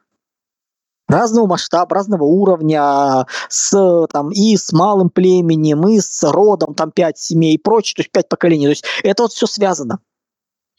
Разного 1.06 1.47
масштаба, 1.47 1.97
разного 1.97 2.25
уровня, 2.25 3.26
с, 3.50 4.06
там, 4.11 4.30
и 4.30 4.56
с 4.56 4.73
малым 4.73 5.11
племенем, 5.11 5.87
и 5.87 6.00
с 6.00 6.23
родом, 6.23 6.75
там, 6.75 6.92
пять 6.92 7.18
семей 7.18 7.56
и 7.56 7.58
прочее, 7.58 7.97
то 7.97 8.00
есть 8.00 8.11
пять 8.11 8.28
поколений. 8.30 8.64
То 8.64 8.70
есть 8.70 8.85
это 9.02 9.25
вот 9.25 9.32
все 9.32 9.47
связано. 9.47 10.00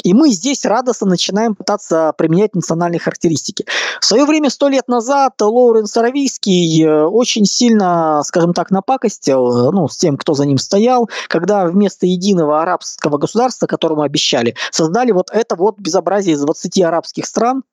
И 0.03 0.13
мы 0.13 0.29
здесь 0.31 0.65
радостно 0.65 1.07
начинаем 1.07 1.55
пытаться 1.55 2.13
применять 2.17 2.55
национальные 2.55 2.99
характеристики. 2.99 3.65
В 3.99 4.05
свое 4.05 4.25
время, 4.25 4.49
сто 4.49 4.69
лет 4.69 4.87
назад, 4.87 5.33
Лоуренс 5.41 5.95
Аравийский 5.97 6.83
э, 6.83 7.05
очень 7.05 7.45
сильно, 7.45 8.21
скажем 8.23 8.53
так, 8.53 8.71
напакостил 8.71 9.69
э, 9.69 9.71
ну, 9.71 9.87
с 9.87 9.97
тем, 9.97 10.17
кто 10.17 10.33
за 10.33 10.45
ним 10.45 10.57
стоял, 10.57 11.09
когда 11.27 11.65
вместо 11.65 12.05
единого 12.05 12.61
арабского 12.61 13.17
государства, 13.17 13.67
которому 13.67 14.03
обещали, 14.03 14.55
создали 14.71 15.11
вот 15.11 15.29
это 15.31 15.55
вот 15.55 15.77
безобразие 15.79 16.35
из 16.35 16.41
20 16.41 16.81
арабских 16.81 17.25
стран, 17.25 17.63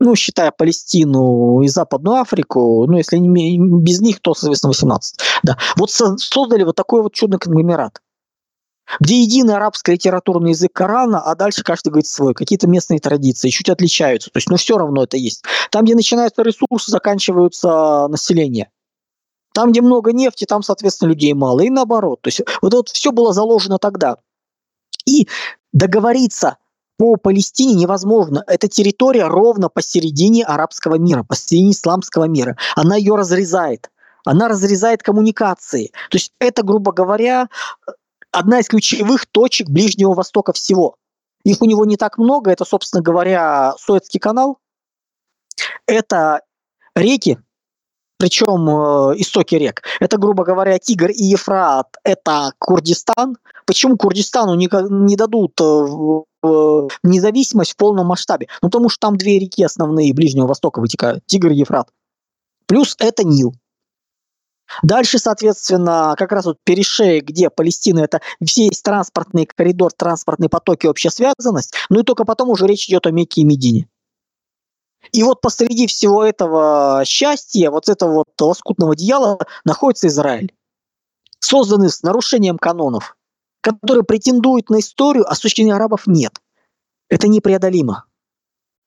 ну, 0.00 0.16
считая 0.16 0.50
Палестину 0.50 1.60
и 1.60 1.68
Западную 1.68 2.16
Африку, 2.16 2.86
ну, 2.88 2.96
если 2.96 3.18
не, 3.18 3.58
без 3.58 4.00
них, 4.00 4.20
то, 4.20 4.34
соответственно, 4.34 4.70
18. 4.70 5.20
Да. 5.42 5.58
Вот 5.76 5.90
создали 5.90 6.64
вот 6.64 6.74
такой 6.74 7.02
вот 7.02 7.12
чудный 7.12 7.38
конгломерат 7.38 8.00
где 8.98 9.20
единый 9.22 9.54
арабский 9.54 9.92
литературный 9.92 10.50
язык 10.50 10.72
Корана, 10.72 11.20
а 11.20 11.34
дальше 11.34 11.62
каждый 11.62 11.90
говорит 11.90 12.06
свой. 12.06 12.34
Какие-то 12.34 12.66
местные 12.66 12.98
традиции 12.98 13.50
чуть 13.50 13.68
отличаются. 13.68 14.30
То 14.30 14.38
есть, 14.38 14.50
ну, 14.50 14.56
все 14.56 14.76
равно 14.76 15.04
это 15.04 15.16
есть. 15.16 15.44
Там, 15.70 15.84
где 15.84 15.94
начинаются 15.94 16.42
ресурсы, 16.42 16.90
заканчиваются 16.90 18.08
население. 18.08 18.70
Там, 19.52 19.70
где 19.70 19.80
много 19.80 20.12
нефти, 20.12 20.44
там, 20.44 20.62
соответственно, 20.62 21.10
людей 21.10 21.32
мало. 21.34 21.60
И 21.60 21.70
наоборот. 21.70 22.20
То 22.22 22.28
есть, 22.28 22.40
вот 22.62 22.74
это 22.74 22.92
все 22.92 23.12
было 23.12 23.32
заложено 23.32 23.78
тогда. 23.78 24.16
И 25.06 25.28
договориться 25.72 26.56
по 26.98 27.16
Палестине 27.16 27.74
невозможно. 27.74 28.44
Эта 28.46 28.68
территория 28.68 29.26
ровно 29.26 29.68
посередине 29.68 30.44
арабского 30.44 30.96
мира, 30.96 31.22
посередине 31.22 31.72
исламского 31.72 32.24
мира. 32.24 32.56
Она 32.76 32.96
ее 32.96 33.14
разрезает. 33.14 33.90
Она 34.24 34.48
разрезает 34.48 35.02
коммуникации. 35.02 35.92
То 36.10 36.16
есть 36.16 36.32
это, 36.38 36.62
грубо 36.62 36.92
говоря, 36.92 37.48
одна 38.32 38.60
из 38.60 38.68
ключевых 38.68 39.26
точек 39.26 39.68
Ближнего 39.68 40.14
Востока 40.14 40.52
всего. 40.52 40.96
Их 41.44 41.62
у 41.62 41.64
него 41.64 41.84
не 41.84 41.96
так 41.96 42.18
много. 42.18 42.50
Это, 42.50 42.64
собственно 42.64 43.02
говоря, 43.02 43.74
Суэцкий 43.78 44.20
канал. 44.20 44.58
Это 45.86 46.42
реки, 46.94 47.38
причем 48.20 48.68
э, 48.68 49.14
истоки 49.16 49.54
рек. 49.54 49.82
Это, 49.98 50.18
грубо 50.18 50.44
говоря, 50.44 50.78
Тигр 50.78 51.08
и 51.10 51.24
Ефрат. 51.24 51.86
Это 52.04 52.52
Курдистан. 52.58 53.38
Почему 53.64 53.96
Курдистану 53.96 54.54
не, 54.54 54.68
не 54.90 55.16
дадут 55.16 55.58
э, 55.58 55.86
э, 56.42 56.88
независимость 57.02 57.72
в 57.72 57.76
полном 57.76 58.08
масштабе? 58.08 58.48
Ну, 58.60 58.68
потому 58.68 58.90
что 58.90 59.08
там 59.08 59.16
две 59.16 59.38
реки 59.38 59.64
основные 59.64 60.12
Ближнего 60.12 60.46
Востока 60.46 60.80
вытекают. 60.80 61.24
Тигр 61.24 61.48
и 61.48 61.56
Ефрат. 61.56 61.88
Плюс 62.66 62.94
это 62.98 63.24
Нил. 63.24 63.54
Дальше, 64.82 65.18
соответственно, 65.18 66.14
как 66.16 66.32
раз 66.32 66.46
вот 66.46 66.58
перешея, 66.64 67.20
где 67.20 67.50
Палестина, 67.50 68.00
это 68.00 68.20
весь 68.40 68.80
транспортный 68.82 69.46
коридор, 69.46 69.92
транспортные 69.92 70.48
потоки, 70.48 70.86
общая 70.86 71.10
связанность, 71.10 71.74
ну 71.88 72.00
и 72.00 72.04
только 72.04 72.24
потом 72.24 72.50
уже 72.50 72.66
речь 72.66 72.88
идет 72.88 73.06
о 73.06 73.10
Мекке 73.10 73.42
и 73.42 73.44
Медине. 73.44 73.88
И 75.12 75.22
вот 75.22 75.40
посреди 75.40 75.86
всего 75.86 76.24
этого 76.24 77.02
счастья, 77.04 77.70
вот 77.70 77.88
этого 77.88 78.12
вот 78.12 78.28
лоскутного 78.40 78.92
одеяла 78.92 79.38
находится 79.64 80.08
Израиль, 80.08 80.54
созданный 81.40 81.88
с 81.88 82.02
нарушением 82.02 82.58
канонов, 82.58 83.16
который 83.60 84.04
претендует 84.04 84.70
на 84.70 84.80
историю, 84.80 85.26
а 85.28 85.34
арабов 85.74 86.06
нет. 86.06 86.40
Это 87.08 87.28
непреодолимо. 87.28 88.04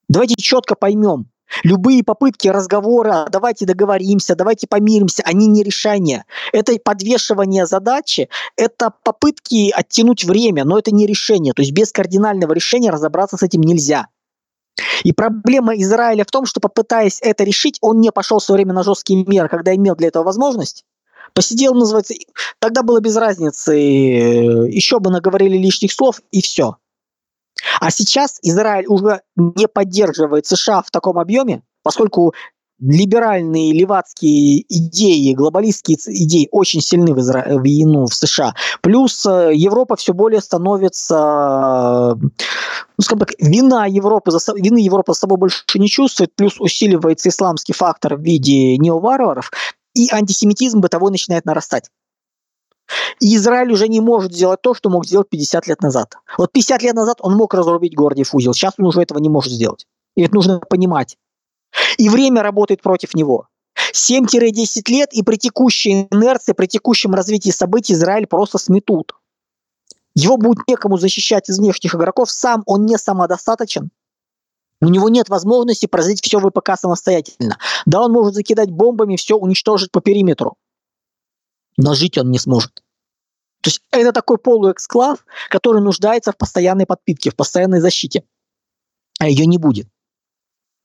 Давайте 0.07 0.35
четко 0.35 0.75
поймем, 0.75 1.29
Любые 1.63 2.03
попытки 2.03 2.47
разговора, 2.47 3.27
давайте 3.29 3.65
договоримся, 3.65 4.35
давайте 4.35 4.67
помиримся, 4.67 5.23
они 5.25 5.47
не 5.47 5.63
решение. 5.63 6.25
Это 6.51 6.77
подвешивание 6.83 7.65
задачи, 7.65 8.29
это 8.55 8.91
попытки 9.03 9.71
оттянуть 9.71 10.23
время, 10.23 10.65
но 10.65 10.79
это 10.79 10.91
не 10.91 11.05
решение. 11.05 11.53
То 11.53 11.61
есть 11.61 11.73
без 11.73 11.91
кардинального 11.91 12.53
решения 12.53 12.89
разобраться 12.89 13.37
с 13.37 13.43
этим 13.43 13.61
нельзя. 13.61 14.07
И 15.03 15.13
проблема 15.13 15.75
Израиля 15.75 16.23
в 16.23 16.31
том, 16.31 16.45
что 16.45 16.59
попытаясь 16.59 17.19
это 17.21 17.43
решить, 17.43 17.77
он 17.81 18.01
не 18.01 18.11
пошел 18.11 18.39
в 18.39 18.43
свое 18.43 18.57
время 18.57 18.73
на 18.73 18.83
жесткие 18.83 19.23
меры, 19.25 19.47
когда 19.47 19.75
имел 19.75 19.95
для 19.95 20.07
этого 20.07 20.23
возможность. 20.23 20.85
Посидел, 21.33 21.73
называется, 21.73 22.13
тогда 22.59 22.83
было 22.83 22.99
без 22.99 23.15
разницы, 23.15 23.73
еще 23.73 24.99
бы 24.99 25.09
наговорили 25.09 25.57
лишних 25.57 25.91
слов 25.91 26.21
и 26.31 26.41
все. 26.41 26.77
А 27.79 27.91
сейчас 27.91 28.39
Израиль 28.41 28.85
уже 28.87 29.21
не 29.35 29.67
поддерживает 29.67 30.45
США 30.45 30.81
в 30.81 30.91
таком 30.91 31.19
объеме, 31.19 31.63
поскольку 31.83 32.33
либеральные 32.79 33.71
левацкие 33.73 34.65
идеи, 34.67 35.33
глобалистские 35.33 35.97
идеи 35.97 36.49
очень 36.51 36.81
сильны 36.81 37.13
в, 37.13 37.19
Изра... 37.19 37.45
в, 37.47 37.63
ну, 37.63 38.05
в 38.05 38.13
США. 38.13 38.53
Плюс 38.81 39.25
э, 39.25 39.51
Европа 39.53 39.95
все 39.95 40.13
более 40.13 40.41
становится, 40.41 42.17
ну, 42.19 42.31
скажем 43.01 43.19
так, 43.19 43.31
вина 43.39 43.85
Европы, 43.85 44.31
за... 44.31 44.39
вины 44.55 44.79
Европа 44.79 45.13
с 45.13 45.19
собой 45.19 45.37
больше 45.37 45.63
не 45.75 45.87
чувствует, 45.87 46.35
плюс 46.35 46.59
усиливается 46.59 47.29
исламский 47.29 47.73
фактор 47.73 48.17
в 48.17 48.21
виде 48.21 48.77
неоварваров, 48.77 49.51
и 49.93 50.09
антисемитизм 50.11 50.81
бытовой 50.81 51.11
начинает 51.11 51.45
нарастать. 51.45 51.89
И 53.19 53.35
Израиль 53.35 53.71
уже 53.71 53.87
не 53.87 54.01
может 54.01 54.33
сделать 54.33 54.61
то, 54.61 54.73
что 54.73 54.89
мог 54.89 55.05
сделать 55.05 55.29
50 55.29 55.67
лет 55.67 55.81
назад. 55.81 56.15
Вот 56.37 56.51
50 56.51 56.81
лет 56.81 56.95
назад 56.95 57.17
он 57.21 57.35
мог 57.35 57.53
разрубить 57.53 57.95
Гордиев 57.95 58.33
узел, 58.35 58.53
сейчас 58.53 58.73
он 58.77 58.85
уже 58.85 59.01
этого 59.01 59.19
не 59.19 59.29
может 59.29 59.51
сделать. 59.51 59.87
И 60.15 60.23
это 60.23 60.35
нужно 60.35 60.59
понимать. 60.59 61.17
И 61.97 62.09
время 62.09 62.43
работает 62.43 62.81
против 62.81 63.15
него. 63.15 63.47
7-10 63.93 64.81
лет, 64.89 65.13
и 65.13 65.23
при 65.23 65.37
текущей 65.37 66.07
инерции, 66.11 66.53
при 66.53 66.67
текущем 66.67 67.13
развитии 67.13 67.49
событий 67.49 67.93
Израиль 67.93 68.27
просто 68.27 68.57
сметут. 68.57 69.15
Его 70.15 70.37
будет 70.37 70.67
некому 70.67 70.97
защищать 70.97 71.49
из 71.49 71.57
внешних 71.57 71.95
игроков, 71.95 72.29
сам 72.29 72.63
он 72.65 72.85
не 72.85 72.97
самодостаточен. 72.97 73.89
У 74.81 74.89
него 74.89 75.09
нет 75.09 75.29
возможности 75.29 75.85
производить 75.85 76.23
все 76.23 76.39
ВПК 76.39 76.71
самостоятельно. 76.77 77.57
Да, 77.85 78.01
он 78.01 78.11
может 78.11 78.35
закидать 78.35 78.69
бомбами, 78.69 79.15
все 79.15 79.37
уничтожить 79.37 79.91
по 79.91 80.01
периметру 80.01 80.57
но 81.77 81.93
жить 81.93 82.17
он 82.17 82.31
не 82.31 82.39
сможет. 82.39 82.83
То 83.61 83.69
есть 83.69 83.81
это 83.91 84.11
такой 84.11 84.37
полуэксклав, 84.37 85.25
который 85.49 85.81
нуждается 85.81 86.31
в 86.31 86.37
постоянной 86.37 86.85
подпитке, 86.85 87.31
в 87.31 87.35
постоянной 87.35 87.79
защите. 87.79 88.23
А 89.19 89.27
ее 89.27 89.45
не 89.45 89.57
будет. 89.57 89.87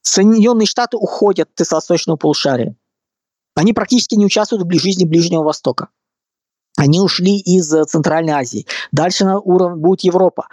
Соединенные 0.02 0.66
Штаты 0.66 0.96
уходят 0.96 1.48
из 1.60 1.70
восточного 1.72 2.16
полушария. 2.16 2.76
Они 3.56 3.72
практически 3.72 4.14
не 4.14 4.24
участвуют 4.24 4.64
в 4.64 4.78
жизни 4.78 5.04
Ближнего 5.04 5.42
Востока. 5.42 5.88
Они 6.76 7.00
ушли 7.00 7.36
из 7.38 7.74
э, 7.74 7.84
Центральной 7.84 8.34
Азии. 8.34 8.66
Дальше 8.92 9.24
на 9.24 9.40
уровне 9.40 9.82
будет 9.82 10.02
Европа. 10.02 10.46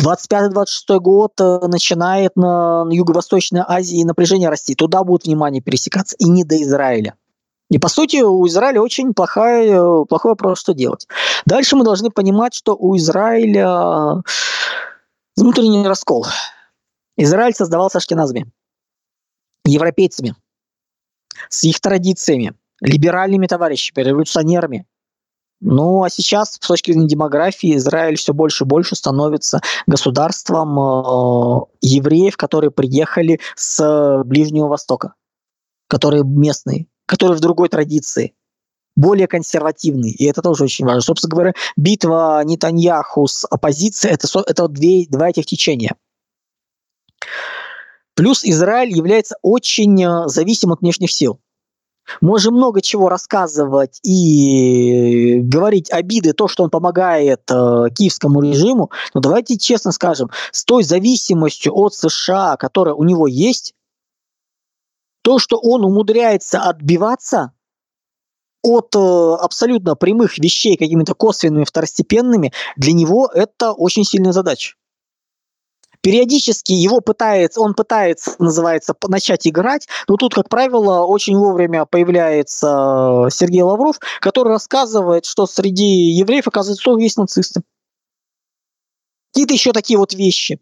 25-26 0.00 0.98
год 1.00 1.32
э, 1.40 1.66
начинает 1.66 2.36
на 2.36 2.86
Юго-Восточной 2.88 3.64
Азии 3.66 4.04
напряжение 4.04 4.48
расти. 4.48 4.76
Туда 4.76 5.02
будет 5.02 5.24
внимание 5.24 5.60
пересекаться. 5.60 6.14
И 6.20 6.28
не 6.28 6.44
до 6.44 6.62
Израиля. 6.62 7.16
И 7.70 7.78
по 7.78 7.88
сути 7.88 8.20
у 8.20 8.46
Израиля 8.48 8.82
очень 8.82 9.14
плохая, 9.14 9.80
э, 9.80 10.04
плохой 10.06 10.32
вопрос, 10.32 10.60
что 10.60 10.74
делать. 10.74 11.06
Дальше 11.46 11.76
мы 11.76 11.84
должны 11.84 12.10
понимать, 12.10 12.52
что 12.52 12.76
у 12.76 12.96
Израиля 12.96 14.22
внутренний 15.36 15.86
раскол. 15.86 16.26
Израиль 17.16 17.54
создавался 17.54 17.98
ашкеназами, 17.98 18.50
европейцами, 19.64 20.34
с 21.48 21.64
их 21.64 21.80
традициями, 21.80 22.54
либеральными 22.80 23.46
товарищами, 23.46 24.04
революционерами. 24.04 24.86
Ну, 25.62 26.02
а 26.02 26.10
сейчас, 26.10 26.54
с 26.54 26.66
точки 26.66 26.90
зрения 26.90 27.08
демографии, 27.08 27.76
Израиль 27.76 28.16
все 28.16 28.32
больше 28.32 28.64
и 28.64 28.66
больше 28.66 28.96
становится 28.96 29.60
государством 29.86 30.78
э, 30.78 31.66
евреев, 31.82 32.36
которые 32.38 32.70
приехали 32.70 33.40
с 33.56 34.22
Ближнего 34.24 34.68
Востока, 34.68 35.14
которые 35.86 36.24
местные, 36.24 36.86
которые 37.10 37.36
в 37.36 37.40
другой 37.40 37.68
традиции, 37.68 38.34
более 38.94 39.26
консервативные. 39.26 40.12
И 40.12 40.26
это 40.26 40.42
тоже 40.42 40.62
очень 40.62 40.84
важно. 40.84 41.00
Собственно 41.00 41.32
говоря, 41.32 41.54
битва 41.76 42.40
Нетаньяху 42.44 43.26
с 43.26 43.44
оппозицией 43.50 44.14
это,– 44.14 44.28
это 44.46 44.68
две, 44.68 45.06
два 45.08 45.28
этих 45.28 45.44
течения. 45.44 45.96
Плюс 48.14 48.44
Израиль 48.44 48.92
является 48.92 49.34
очень 49.42 50.00
э, 50.04 50.28
зависим 50.28 50.70
от 50.70 50.82
внешних 50.82 51.10
сил. 51.10 51.40
Можем 52.20 52.54
много 52.54 52.80
чего 52.80 53.08
рассказывать 53.08 53.98
и 54.04 55.40
говорить 55.40 55.90
обиды, 55.90 56.32
то, 56.32 56.46
что 56.46 56.62
он 56.62 56.70
помогает 56.70 57.40
э, 57.50 57.86
киевскому 57.92 58.40
режиму, 58.40 58.92
но 59.14 59.20
давайте 59.20 59.58
честно 59.58 59.90
скажем, 59.90 60.30
с 60.52 60.64
той 60.64 60.84
зависимостью 60.84 61.72
от 61.74 61.92
США, 61.92 62.56
которая 62.56 62.94
у 62.94 63.02
него 63.02 63.26
есть, 63.26 63.74
то, 65.22 65.38
что 65.38 65.58
он 65.58 65.84
умудряется 65.84 66.60
отбиваться 66.60 67.52
от 68.62 68.94
э, 68.94 68.98
абсолютно 68.98 69.94
прямых 69.96 70.38
вещей 70.38 70.76
какими-то 70.76 71.14
косвенными, 71.14 71.64
второстепенными, 71.64 72.52
для 72.76 72.92
него 72.92 73.30
это 73.32 73.72
очень 73.72 74.04
сильная 74.04 74.32
задача. 74.32 74.74
Периодически 76.02 76.72
его 76.72 77.00
пытается, 77.00 77.60
он 77.60 77.74
пытается, 77.74 78.34
называется, 78.38 78.94
начать 79.08 79.46
играть, 79.46 79.86
но 80.08 80.16
тут, 80.16 80.34
как 80.34 80.48
правило, 80.48 81.04
очень 81.04 81.36
вовремя 81.36 81.84
появляется 81.84 83.28
Сергей 83.30 83.62
Лавров, 83.62 83.98
который 84.20 84.48
рассказывает, 84.48 85.26
что 85.26 85.46
среди 85.46 85.84
евреев, 85.84 86.48
оказывается, 86.48 86.90
есть 86.98 87.18
нацисты. 87.18 87.62
Какие-то 89.32 89.52
еще 89.52 89.72
такие 89.72 89.98
вот 89.98 90.14
вещи. 90.14 90.58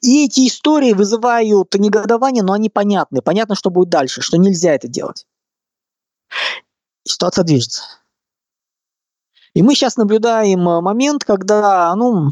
И 0.00 0.24
эти 0.26 0.46
истории 0.46 0.92
вызывают 0.92 1.74
негодование, 1.74 2.42
но 2.42 2.52
они 2.52 2.70
понятны. 2.70 3.20
Понятно, 3.20 3.54
что 3.54 3.70
будет 3.70 3.88
дальше, 3.88 4.20
что 4.22 4.36
нельзя 4.36 4.74
это 4.74 4.86
делать. 4.88 5.26
ситуация 7.04 7.44
движется. 7.44 7.82
И 9.54 9.62
мы 9.62 9.74
сейчас 9.74 9.96
наблюдаем 9.96 10.60
момент, 10.60 11.24
когда, 11.24 11.94
ну, 11.96 12.30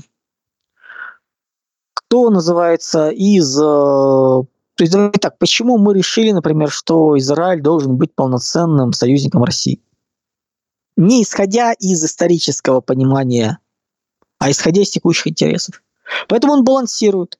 кто 1.95 2.31
называется 2.31 3.11
из... 3.11 3.59
Э, 3.59 3.63
то 3.63 4.49
есть, 4.79 4.93
давайте 4.93 5.19
так, 5.19 5.39
почему 5.39 5.79
мы 5.79 5.95
решили, 5.95 6.31
например, 6.31 6.71
что 6.71 7.19
Израиль 7.19 7.63
должен 7.63 7.97
быть 7.97 8.15
полноценным 8.15 8.93
союзником 8.93 9.43
России? 9.43 9.81
Не 10.97 11.23
исходя 11.23 11.73
из 11.73 12.05
исторического 12.05 12.81
понимания, 12.81 13.59
а 14.39 14.50
исходя 14.50 14.83
из 14.83 14.91
текущих 14.91 15.26
интересов. 15.26 15.83
Поэтому 16.29 16.52
он 16.52 16.65
балансирует. 16.65 17.39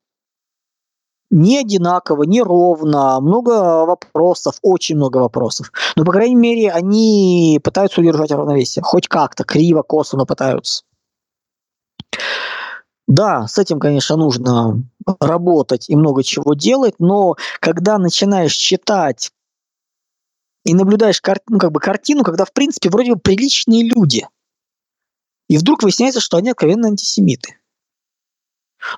Не 1.31 1.59
одинаково, 1.59 2.23
не 2.23 2.41
ровно, 2.41 3.21
много 3.21 3.85
вопросов, 3.85 4.59
очень 4.62 4.97
много 4.97 5.19
вопросов. 5.19 5.73
Но, 5.97 6.05
по 6.05 6.12
крайней 6.12 6.37
мере, 6.37 6.71
они 6.71 7.61
пытаются 7.62 8.01
удержать 8.01 8.31
равновесие. 8.31 8.83
Хоть 8.83 9.09
как-то, 9.09 9.43
криво, 9.45 9.83
косо, 9.83 10.17
но 10.17 10.25
пытаются. 10.25 10.85
Да, 13.09 13.47
с 13.47 13.59
этим, 13.59 13.79
конечно, 13.79 14.17
нужно 14.17 14.83
работать 15.21 15.89
и 15.89 15.97
много 15.97 16.25
чего 16.25 16.55
делать, 16.55 16.95
но 16.99 17.37
когда 17.61 17.99
начинаешь 17.99 18.55
читать 18.55 19.31
и 20.65 20.75
наблюдаешь 20.75 21.21
кар- 21.21 21.41
ну, 21.49 21.59
как 21.59 21.71
бы 21.71 21.79
картину, 21.79 22.25
когда, 22.25 22.45
в 22.45 22.53
принципе, 22.53 22.89
вроде 22.89 23.15
бы 23.15 23.21
приличные 23.21 23.85
люди, 23.85 24.27
и 25.49 25.59
вдруг 25.59 25.85
выясняется, 25.85 26.21
что 26.21 26.37
они 26.37 26.51
откровенно 26.51 26.89
антисемиты. 26.89 27.59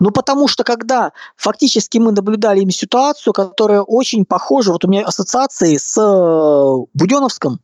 Ну, 0.00 0.10
потому 0.10 0.48
что 0.48 0.64
когда 0.64 1.12
фактически 1.36 1.98
мы 1.98 2.12
наблюдали 2.12 2.60
им 2.60 2.70
ситуацию, 2.70 3.32
которая 3.32 3.82
очень 3.82 4.24
похожа, 4.24 4.72
вот 4.72 4.84
у 4.84 4.88
меня 4.88 5.04
ассоциации 5.04 5.76
с 5.76 5.96
э, 5.96 6.86
Буденовском, 6.94 7.60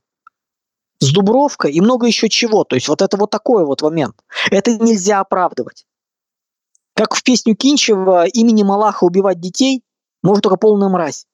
с 1.00 1.12
Дубровкой 1.12 1.72
и 1.72 1.81
много 1.81 2.07
еще 2.07 2.29
чего. 2.29 2.64
То 2.64 2.77
есть 2.77 2.88
вот 2.88 3.03
это 3.03 3.16
вот 3.16 3.31
такой 3.31 3.64
вот 3.66 3.83
момент. 3.83 4.16
Это 4.50 4.77
нельзя 4.77 5.20
оправдывать. 5.20 5.87
Как 6.94 7.14
в 7.14 7.22
песню 7.22 7.57
Кинчева 7.57 8.27
имени 8.27 8.62
Малаха 8.62 9.05
убивать 9.05 9.40
детей 9.40 9.83
может 10.22 10.44
только 10.44 10.57
полная 10.57 10.88
мразь. 10.88 11.27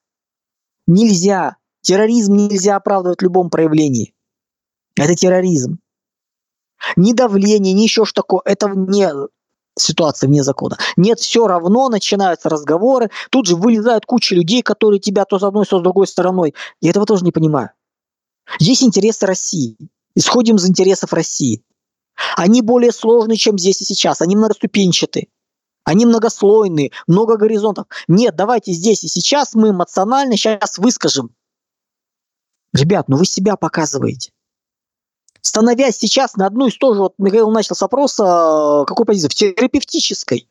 Нельзя. 0.86 1.56
Терроризм 1.82 2.34
нельзя 2.34 2.76
оправдывать 2.76 3.20
в 3.20 3.22
любом 3.22 3.50
проявлении. 3.50 4.14
Это 4.96 5.14
терроризм. 5.14 5.78
Ни 6.96 7.12
давление, 7.12 7.74
ни 7.74 7.82
еще 7.82 8.04
что 8.04 8.22
такое. 8.22 8.40
Это 8.44 8.68
вне 8.68 9.10
ситуация 9.78 10.28
вне 10.28 10.42
закона. 10.42 10.78
Нет, 10.96 11.20
все 11.20 11.46
равно 11.46 11.88
начинаются 11.88 12.48
разговоры, 12.48 13.10
тут 13.30 13.46
же 13.46 13.56
вылезают 13.56 14.06
куча 14.06 14.34
людей, 14.34 14.62
которые 14.62 15.00
тебя 15.00 15.24
то 15.24 15.38
с 15.38 15.42
одной, 15.42 15.64
то 15.64 15.78
с 15.78 15.82
другой 15.82 16.06
стороной. 16.06 16.54
Я 16.80 16.90
этого 16.90 17.06
тоже 17.06 17.24
не 17.24 17.32
понимаю. 17.32 17.70
Есть 18.58 18.82
интересы 18.82 19.26
России. 19.26 19.76
Исходим 20.14 20.56
из 20.56 20.68
интересов 20.68 21.12
России. 21.12 21.62
Они 22.36 22.62
более 22.62 22.92
сложные, 22.92 23.36
чем 23.36 23.58
здесь 23.58 23.80
и 23.80 23.84
сейчас. 23.84 24.20
Они 24.20 24.36
многоступенчатые. 24.36 25.28
Они 25.84 26.04
многослойные, 26.04 26.92
много 27.06 27.36
горизонтов. 27.36 27.86
Нет, 28.06 28.36
давайте 28.36 28.72
здесь 28.72 29.02
и 29.02 29.08
сейчас 29.08 29.54
мы 29.54 29.70
эмоционально 29.70 30.36
сейчас 30.36 30.78
выскажем. 30.78 31.34
Ребят, 32.72 33.08
ну 33.08 33.16
вы 33.16 33.24
себя 33.24 33.56
показываете. 33.56 34.30
Становясь 35.42 35.96
сейчас 35.96 36.36
на 36.36 36.46
одну 36.46 36.66
из 36.66 36.76
тоже, 36.76 37.00
вот 37.00 37.14
Михаил 37.18 37.50
начал 37.50 37.74
с 37.74 37.80
вопроса, 37.80 38.84
какой 38.86 39.06
позиции? 39.06 39.28
В 39.28 39.34
терапевтической. 39.34 40.48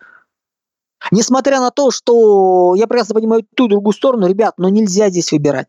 Несмотря 1.11 1.59
на 1.59 1.71
то, 1.71 1.91
что 1.91 2.75
я 2.75 2.87
прекрасно 2.87 3.15
понимаю 3.15 3.45
ту 3.55 3.67
и 3.67 3.69
другую 3.69 3.93
сторону, 3.93 4.27
ребят, 4.27 4.55
но 4.57 4.69
нельзя 4.69 5.09
здесь 5.09 5.31
выбирать. 5.31 5.67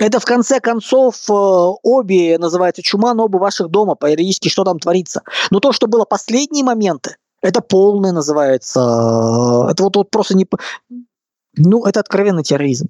Это 0.00 0.20
в 0.20 0.24
конце 0.24 0.60
концов 0.60 1.28
э, 1.28 1.32
обе 1.32 2.38
называется 2.38 2.82
чума, 2.82 3.14
но 3.14 3.24
оба 3.24 3.38
ваших 3.38 3.68
дома, 3.68 3.96
по-юридически, 3.96 4.48
что 4.48 4.62
там 4.62 4.78
творится. 4.78 5.22
Но 5.50 5.58
то, 5.58 5.72
что 5.72 5.88
было 5.88 6.04
последние 6.04 6.64
моменты, 6.64 7.16
это 7.42 7.60
полное 7.60 8.12
называется. 8.12 8.78
Э, 8.78 9.72
это 9.72 9.82
вот, 9.82 9.96
вот 9.96 10.10
просто 10.10 10.36
не... 10.36 10.46
Ну, 11.56 11.84
это 11.84 11.98
откровенный 11.98 12.44
терроризм. 12.44 12.88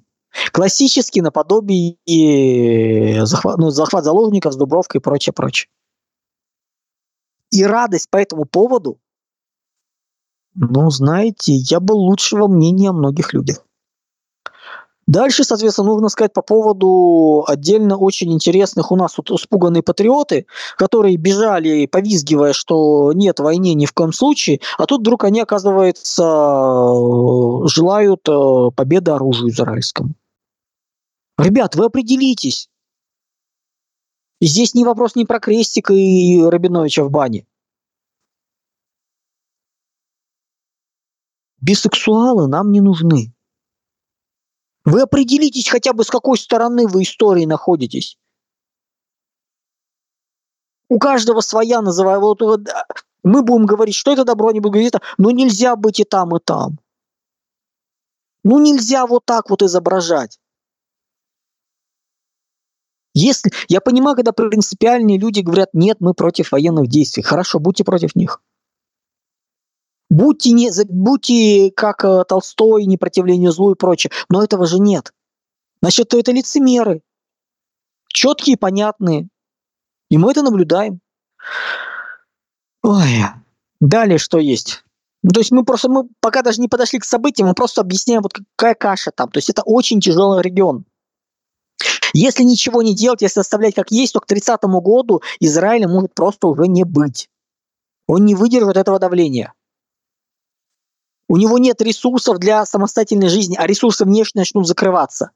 Классический 0.51 1.21
наподобие 1.21 1.97
и 2.05 3.19
захват, 3.21 3.57
ну, 3.57 3.69
захват 3.69 4.03
заложников 4.03 4.53
с 4.53 4.57
Дубровкой 4.57 4.99
и 4.99 5.01
прочее, 5.01 5.33
прочее. 5.33 5.69
И 7.51 7.63
радость 7.63 8.09
по 8.09 8.17
этому 8.17 8.45
поводу, 8.45 8.99
ну, 10.53 10.89
знаете, 10.91 11.53
я 11.53 11.79
был 11.79 11.97
лучшего 11.97 12.47
мнения 12.47 12.89
о 12.89 12.93
многих 12.93 13.33
людях. 13.33 13.65
Дальше, 15.09 15.43
соответственно, 15.43 15.87
нужно 15.87 16.09
сказать 16.09 16.33
по 16.33 16.43
поводу 16.43 17.43
отдельно 17.47 17.97
очень 17.97 18.31
интересных 18.31 18.91
у 18.91 18.95
нас 18.95 19.17
вот 19.17 19.31
испуганные 19.31 19.81
патриоты, 19.81 20.45
которые 20.77 21.17
бежали, 21.17 21.87
повизгивая, 21.87 22.53
что 22.53 23.11
нет 23.13 23.39
войны 23.39 23.73
ни 23.73 23.87
в 23.87 23.93
коем 23.93 24.13
случае, 24.13 24.59
а 24.77 24.85
тут 24.85 25.01
вдруг 25.01 25.23
они, 25.23 25.41
оказывается, 25.41 26.21
желают 27.67 28.29
э, 28.29 28.69
победы 28.75 29.09
оружию 29.09 29.49
израильскому. 29.49 30.13
Ребят, 31.39 31.75
вы 31.75 31.85
определитесь. 31.85 32.69
здесь 34.41 34.73
не 34.73 34.83
вопрос 34.83 35.15
не 35.15 35.25
про 35.25 35.39
Крестика 35.39 35.93
и 35.93 36.41
Рабиновича 36.41 37.05
в 37.05 37.09
бане. 37.09 37.47
Бисексуалы 41.61 42.49
нам 42.49 42.73
не 42.73 42.81
нужны. 42.81 43.33
Вы 44.83 45.03
определитесь 45.03 45.69
хотя 45.69 45.93
бы, 45.93 46.03
с 46.03 46.09
какой 46.09 46.37
стороны 46.37 46.87
вы 46.87 47.03
истории 47.03 47.45
находитесь. 47.45 48.17
У 50.89 50.99
каждого 50.99 51.39
своя 51.39 51.81
называю. 51.81 52.19
Вот, 52.19 52.41
вот, 52.41 52.67
мы 53.23 53.43
будем 53.43 53.65
говорить, 53.65 53.95
что 53.95 54.11
это 54.11 54.25
добро, 54.25 54.51
не 54.51 54.59
будем 54.59 54.73
говорить 54.73 54.93
это, 54.93 55.05
нельзя 55.31 55.77
быть 55.77 56.01
и 56.01 56.03
там, 56.03 56.35
и 56.35 56.39
там. 56.41 56.79
Ну 58.43 58.59
нельзя 58.59 59.07
вот 59.07 59.23
так 59.23 59.49
вот 59.49 59.61
изображать. 59.61 60.37
Если, 63.13 63.51
я 63.67 63.81
понимаю, 63.81 64.15
когда 64.15 64.31
принципиальные 64.31 65.17
люди 65.17 65.41
говорят, 65.41 65.69
нет, 65.73 65.97
мы 65.99 66.13
против 66.13 66.51
военных 66.51 66.87
действий. 66.87 67.23
Хорошо, 67.23 67.59
будьте 67.59 67.83
против 67.83 68.15
них. 68.15 68.41
Будьте, 70.09 70.51
не, 70.51 70.71
будьте 70.87 71.71
как 71.75 72.03
э, 72.03 72.23
Толстой, 72.27 72.85
непротивлению 72.85 73.51
злу 73.51 73.73
и 73.73 73.75
прочее. 73.75 74.11
Но 74.29 74.43
этого 74.43 74.65
же 74.65 74.79
нет. 74.79 75.13
Значит, 75.81 76.09
то 76.09 76.19
это 76.19 76.31
лицемеры. 76.31 77.01
Четкие, 78.07 78.57
понятные. 78.57 79.29
И 80.09 80.17
мы 80.17 80.31
это 80.31 80.41
наблюдаем. 80.41 80.99
Ой. 82.83 83.23
Далее 83.79 84.17
что 84.17 84.39
есть? 84.39 84.83
Ну, 85.21 85.31
то 85.31 85.41
есть 85.41 85.51
мы 85.51 85.63
просто, 85.63 85.89
мы 85.89 86.07
пока 86.21 86.41
даже 86.41 86.61
не 86.61 86.67
подошли 86.67 86.99
к 86.99 87.05
событиям, 87.05 87.47
мы 87.47 87.53
просто 87.53 87.81
объясняем, 87.81 88.21
вот 88.21 88.33
какая 88.55 88.73
каша 88.73 89.11
там. 89.11 89.29
То 89.29 89.37
есть 89.37 89.49
это 89.49 89.61
очень 89.63 89.99
тяжелый 89.99 90.41
регион. 90.41 90.85
Если 92.13 92.43
ничего 92.43 92.81
не 92.81 92.95
делать, 92.95 93.21
если 93.21 93.39
оставлять 93.39 93.75
как 93.75 93.91
есть, 93.91 94.13
то 94.13 94.19
к 94.19 94.25
30 94.25 94.61
году 94.63 95.21
Израиля 95.39 95.87
может 95.87 96.13
просто 96.13 96.47
уже 96.47 96.67
не 96.67 96.83
быть. 96.83 97.29
Он 98.07 98.25
не 98.25 98.35
выдержит 98.35 98.77
этого 98.77 98.99
давления. 98.99 99.53
У 101.27 101.37
него 101.37 101.59
нет 101.59 101.79
ресурсов 101.81 102.39
для 102.39 102.65
самостоятельной 102.65 103.29
жизни, 103.29 103.55
а 103.55 103.67
ресурсы 103.67 104.03
внешние 104.03 104.41
начнут 104.41 104.67
закрываться. 104.67 105.29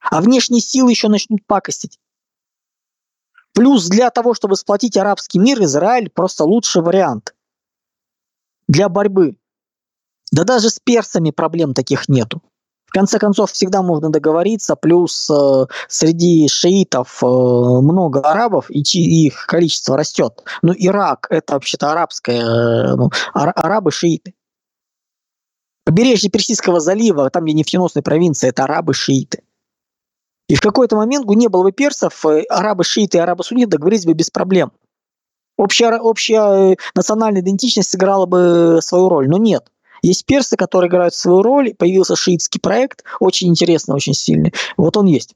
А 0.00 0.22
внешние 0.22 0.62
силы 0.62 0.90
еще 0.90 1.08
начнут 1.08 1.44
пакостить. 1.46 1.98
Плюс 3.52 3.88
для 3.88 4.10
того, 4.10 4.34
чтобы 4.34 4.56
сплотить 4.56 4.96
арабский 4.96 5.38
мир, 5.38 5.62
Израиль 5.62 6.10
просто 6.10 6.44
лучший 6.44 6.82
вариант 6.82 7.34
для 8.68 8.88
борьбы. 8.88 9.36
Да 10.32 10.44
даже 10.44 10.70
с 10.70 10.78
персами 10.78 11.30
проблем 11.30 11.74
таких 11.74 12.08
нету. 12.08 12.42
В 12.86 12.92
конце 12.92 13.18
концов, 13.18 13.50
всегда 13.50 13.82
можно 13.82 14.10
договориться, 14.10 14.76
плюс 14.76 15.28
э, 15.28 15.66
среди 15.88 16.48
шиитов 16.48 17.22
э, 17.22 17.26
много 17.26 18.20
арабов, 18.20 18.70
и 18.70 18.80
их 18.80 19.46
количество 19.46 19.96
растет. 19.96 20.44
Ну, 20.62 20.72
Ирак– 20.76 21.26
это 21.30 21.54
вообще-то 21.54 21.90
арабское, 21.90 22.40
э, 22.40 22.94
ну, 22.94 23.10
ар- 23.34 23.52
арабы-шииты. 23.56 24.34
Побережье 25.84 26.30
Персидского 26.30 26.80
залива, 26.80 27.28
там, 27.30 27.44
где 27.44 27.52
нефтеносная 27.52 28.02
провинция, 28.02 28.50
это 28.50 28.64
арабы-шииты. 28.64 29.42
И 30.48 30.54
в 30.54 30.60
какой-то 30.60 30.96
момент, 30.96 31.26
не 31.26 31.48
было 31.48 31.64
бы 31.64 31.72
персов, 31.72 32.24
э, 32.24 32.44
арабы-шииты 32.48 33.18
и 33.18 33.20
арабы-сунниты 33.20 33.70
договорились 33.72 34.06
бы 34.06 34.12
без 34.12 34.30
проблем. 34.30 34.72
Общая, 35.58 35.98
общая 35.98 36.72
э, 36.72 36.76
национальная 36.94 37.40
идентичность 37.40 37.90
сыграла 37.90 38.26
бы 38.26 38.78
свою 38.80 39.08
роль, 39.08 39.28
но 39.28 39.38
нет. 39.38 39.70
Есть 40.02 40.26
персы, 40.26 40.56
которые 40.56 40.88
играют 40.88 41.14
свою 41.14 41.42
роль, 41.42 41.74
появился 41.74 42.16
шиитский 42.16 42.60
проект, 42.60 43.04
очень 43.20 43.48
интересный, 43.48 43.94
очень 43.94 44.14
сильный. 44.14 44.52
Вот 44.76 44.96
он 44.96 45.06
есть. 45.06 45.34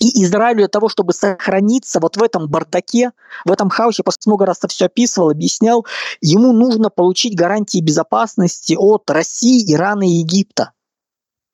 И 0.00 0.24
Израилю 0.24 0.58
для 0.58 0.68
того, 0.68 0.88
чтобы 0.88 1.12
сохраниться 1.12 2.00
вот 2.00 2.16
в 2.16 2.22
этом 2.22 2.48
бардаке, 2.48 3.12
в 3.44 3.52
этом 3.52 3.68
хаосе, 3.70 4.02
просто 4.02 4.28
много 4.28 4.46
раз 4.46 4.58
это 4.58 4.68
все 4.68 4.86
описывал, 4.86 5.30
объяснял, 5.30 5.86
ему 6.20 6.52
нужно 6.52 6.90
получить 6.90 7.36
гарантии 7.36 7.78
безопасности 7.78 8.74
от 8.76 9.08
России, 9.10 9.72
Ирана 9.72 10.02
и 10.02 10.14
Египта. 10.14 10.72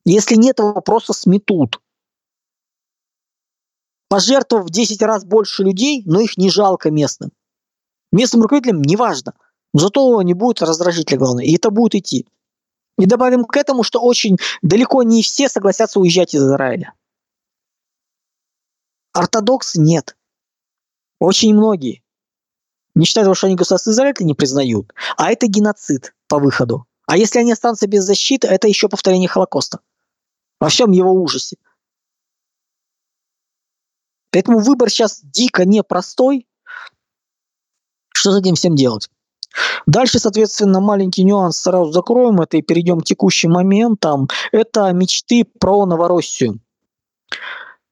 Если 0.05 0.37
нет, 0.37 0.61
его 0.61 0.81
просто 0.81 1.13
сметут. 1.13 1.81
Пожертвовав 4.09 4.67
в 4.67 4.71
10 4.71 5.03
раз 5.03 5.25
больше 5.25 5.65
людей, 5.65 6.03
но 6.07 6.21
их 6.21 6.39
не 6.39 6.49
жалко 6.49 6.91
местным. 6.91 7.31
Местным 8.11 8.41
руководителям 8.43 8.81
не 8.81 8.97
важно. 8.97 9.35
Зато 9.75 10.23
не 10.23 10.35
будет 10.35 10.63
раздражителя, 10.63 11.19
главное. 11.19 11.45
И 11.45 11.55
это 11.55 11.71
будет 11.71 11.95
идти. 11.95 12.27
И 12.99 13.07
добавим 13.07 13.45
к 13.45 13.57
этому, 13.57 13.83
что 13.83 14.01
очень 14.01 14.37
далеко 14.63 15.03
не 15.03 15.23
все 15.23 15.49
согласятся 15.49 16.01
уезжать 16.01 16.35
из 16.35 16.43
Израиля. 16.43 16.95
Ортодоксы 19.13 19.81
нет. 19.81 20.17
Очень 21.21 21.55
многие. 21.55 22.03
Не 22.95 23.05
считают 23.05 23.27
того, 23.27 23.35
что 23.35 23.47
они 23.47 23.57
государство 23.57 23.91
Израиля 23.91 24.15
не 24.21 24.35
признают. 24.35 24.93
А 25.17 25.31
это 25.31 25.47
геноцид 25.47 26.15
по 26.27 26.39
выходу. 26.39 26.87
А 27.07 27.17
если 27.17 27.39
они 27.39 27.53
останутся 27.53 27.87
без 27.87 28.05
защиты, 28.05 28.49
это 28.49 28.69
еще 28.69 28.89
повторение 28.89 29.29
Холокоста. 29.29 29.81
Во 30.61 30.69
всем 30.69 30.91
его 30.91 31.13
ужасе. 31.13 31.57
Поэтому 34.31 34.59
выбор 34.59 34.91
сейчас 34.91 35.21
дико 35.23 35.65
непростой. 35.65 36.47
Что 38.13 38.33
с 38.33 38.41
этим 38.41 38.57
всем 38.57 38.75
делать? 38.75 39.11
Дальше, 39.87 40.19
соответственно, 40.19 40.81
маленький 40.81 41.25
нюанс 41.25 41.59
сразу 41.59 41.93
закроем 41.93 42.41
это 42.41 42.57
и 42.57 42.63
перейдем 42.63 43.01
к 43.01 43.05
текущим 43.05 43.53
моментам. 43.53 44.29
Это 44.53 44.93
мечты 44.93 45.45
про 45.45 45.87
Новороссию 45.87 46.61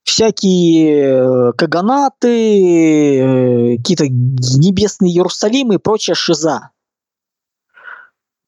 всякие 0.06 1.50
э, 1.50 1.52
каганаты, 1.54 3.18
э, 3.18 3.76
какие-то 3.76 4.06
небесные 4.08 5.12
Иерусалимы 5.12 5.74
и 5.74 5.78
прочая 5.78 6.14
шиза. 6.14 6.70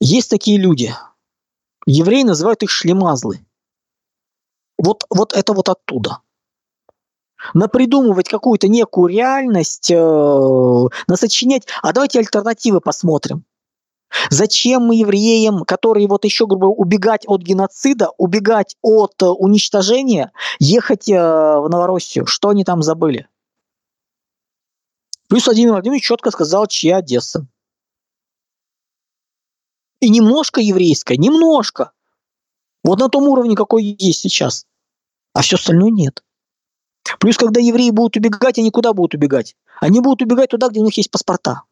Есть 0.00 0.30
такие 0.30 0.56
люди. 0.56 0.94
Евреи 1.84 2.22
называют 2.22 2.62
их 2.62 2.70
шлемазлы. 2.70 3.40
Вот, 4.78 5.04
вот 5.10 5.32
это 5.32 5.52
вот 5.52 5.68
оттуда. 5.68 6.20
Напридумывать 7.54 8.28
какую-то 8.28 8.68
некую 8.68 9.08
реальность, 9.08 9.90
э, 9.90 10.88
насочинять. 11.06 11.66
А 11.82 11.92
давайте 11.92 12.18
альтернативы 12.18 12.80
посмотрим. 12.80 13.44
Зачем 14.30 14.86
мы 14.86 14.96
евреям, 14.96 15.64
которые 15.64 16.08
вот 16.08 16.24
еще, 16.24 16.46
грубо 16.46 16.66
убегать 16.66 17.24
от 17.26 17.42
геноцида, 17.42 18.10
убегать 18.16 18.76
от 18.82 19.22
э, 19.22 19.26
уничтожения, 19.26 20.32
ехать 20.58 21.08
э, 21.08 21.14
в 21.14 21.68
Новороссию? 21.68 22.26
Что 22.26 22.48
они 22.48 22.64
там 22.64 22.82
забыли? 22.82 23.28
Плюс 25.28 25.44
Владимир 25.44 25.72
Владимирович 25.72 26.04
четко 26.04 26.30
сказал, 26.30 26.66
чья 26.66 26.98
Одесса. 26.98 27.46
И 30.00 30.08
немножко 30.08 30.60
еврейская, 30.60 31.16
немножко. 31.16 31.92
Вот 32.82 32.98
на 32.98 33.08
том 33.08 33.28
уровне, 33.28 33.56
какой 33.56 33.96
есть 33.98 34.20
сейчас. 34.20 34.66
А 35.34 35.42
все 35.42 35.56
остальное 35.56 35.90
нет. 35.90 36.24
Плюс, 37.20 37.36
когда 37.36 37.60
евреи 37.60 37.90
будут 37.90 38.16
убегать, 38.16 38.58
они 38.58 38.70
куда 38.70 38.92
будут 38.92 39.14
убегать? 39.14 39.56
Они 39.80 40.00
будут 40.00 40.22
убегать 40.22 40.50
туда, 40.50 40.68
где 40.68 40.80
у 40.80 40.84
них 40.84 40.96
есть 40.96 41.10
паспорта 41.10 41.62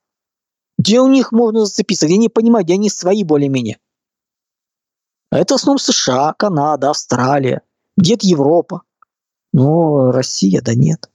где 0.79 1.01
у 1.01 1.09
них 1.09 1.33
можно 1.33 1.65
зацепиться, 1.65 2.07
где 2.07 2.17
они 2.17 2.29
понимают, 2.29 2.67
где 2.67 2.75
они 2.75 2.91
свои 2.91 3.25
более-менее. 3.25 3.79
Это 5.31 5.55
в 5.55 5.57
основном 5.57 5.79
США, 5.79 6.35
Канада, 6.35 6.91
Австралия, 6.91 7.63
где-то 7.97 8.27
Европа. 8.27 8.83
Но 9.53 10.13
Россия, 10.13 10.61
да 10.61 10.75
нет. 10.75 11.11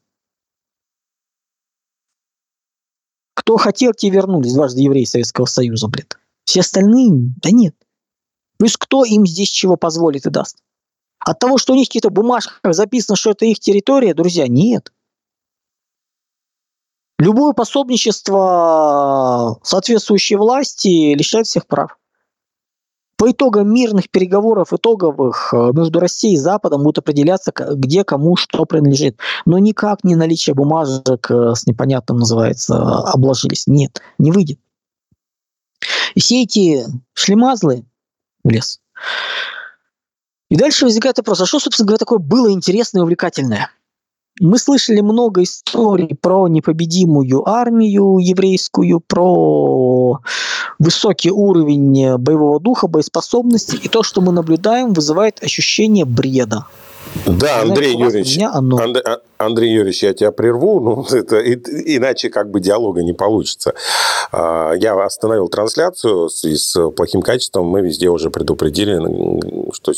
Кто 3.33 3.57
хотел, 3.57 3.93
те 3.93 4.09
вернулись, 4.09 4.53
дважды 4.53 4.81
евреи 4.81 5.05
Советского 5.05 5.45
Союза, 5.45 5.87
блин. 5.87 6.07
Все 6.43 6.61
остальные, 6.61 7.33
да 7.41 7.51
нет. 7.51 7.75
Плюс 8.57 8.77
кто 8.77 9.05
им 9.05 9.25
здесь 9.25 9.49
чего 9.49 9.77
позволит 9.77 10.25
и 10.25 10.29
даст? 10.29 10.57
От 11.23 11.39
того, 11.39 11.57
что 11.57 11.73
у 11.73 11.75
них 11.75 11.85
в 11.85 11.89
каких-то 11.89 12.09
бумажках 12.09 12.73
записано, 12.73 13.15
что 13.15 13.31
это 13.31 13.45
их 13.45 13.59
территория, 13.59 14.13
друзья, 14.13 14.47
нет. 14.47 14.91
Любое 17.19 17.53
пособничество 17.53 19.59
соответствующей 19.61 20.37
власти 20.37 21.13
лишает 21.13 21.45
всех 21.45 21.67
прав. 21.67 21.97
По 23.15 23.29
итогам 23.29 23.71
мирных 23.71 24.09
переговоров, 24.09 24.73
итоговых 24.73 25.53
э, 25.53 25.71
между 25.73 25.99
Россией 25.99 26.33
и 26.33 26.37
Западом 26.37 26.81
будет 26.81 26.97
определяться, 26.97 27.53
где 27.53 28.03
кому 28.03 28.35
что 28.35 28.65
принадлежит. 28.65 29.19
Но 29.45 29.59
никак 29.59 30.03
не 30.03 30.15
наличие 30.15 30.55
бумажек 30.55 31.29
э, 31.29 31.53
с 31.53 31.67
непонятным 31.67 32.17
называется 32.17 32.75
обложились. 32.75 33.67
Нет, 33.67 34.01
не 34.17 34.31
выйдет. 34.31 34.59
И 36.15 36.19
все 36.19 36.41
эти 36.41 36.83
шлемазлы 37.13 37.85
в 38.43 38.49
лес. 38.49 38.81
И 40.51 40.55
дальше 40.55 40.85
возникает 40.85 41.17
вопрос, 41.17 41.41
а 41.41 41.45
что, 41.47 41.59
собственно 41.59 41.87
говоря, 41.87 41.97
такое 41.97 42.19
было 42.19 42.51
интересное 42.51 42.99
и 42.99 43.03
увлекательное– 43.03 43.71
мы 44.39 44.57
слышали 44.57 45.01
много 45.01 45.43
историй 45.43 46.15
про 46.19 46.47
непобедимую 46.47 47.47
армию 47.47 48.17
еврейскую, 48.17 49.01
про 49.01 50.19
высокий 50.79 51.31
уровень 51.31 52.17
боевого 52.17 52.59
духа, 52.59 52.87
боеспособности, 52.87 53.75
и 53.75 53.87
то, 53.87 54.03
что 54.03 54.21
мы 54.21 54.31
наблюдаем, 54.31 54.93
вызывает 54.93 55.43
ощущение 55.43 56.05
бреда. 56.05 56.65
Да, 57.25 57.61
Андрей 57.61 57.95
Юрьевич, 57.95 58.39
оно... 58.39 58.77
Андрей, 58.77 59.03
а, 59.03 59.19
Андрей 59.37 59.73
Юрьевич, 59.73 60.03
я 60.03 60.13
тебя 60.13 60.31
прерву, 60.31 60.79
ну, 60.79 61.05
это, 61.17 61.39
иначе 61.39 62.29
как 62.29 62.49
бы 62.49 62.59
диалога 62.61 63.03
не 63.03 63.13
получится. 63.13 63.73
А, 64.31 64.73
я 64.73 64.93
остановил 64.93 65.49
трансляцию 65.49 66.27
в 66.27 66.31
связи 66.31 66.57
с 66.57 66.89
плохим 66.91 67.21
качеством, 67.21 67.65
мы 67.67 67.81
везде 67.81 68.09
уже 68.09 68.29
предупредили, 68.29 68.97
что 69.73 69.91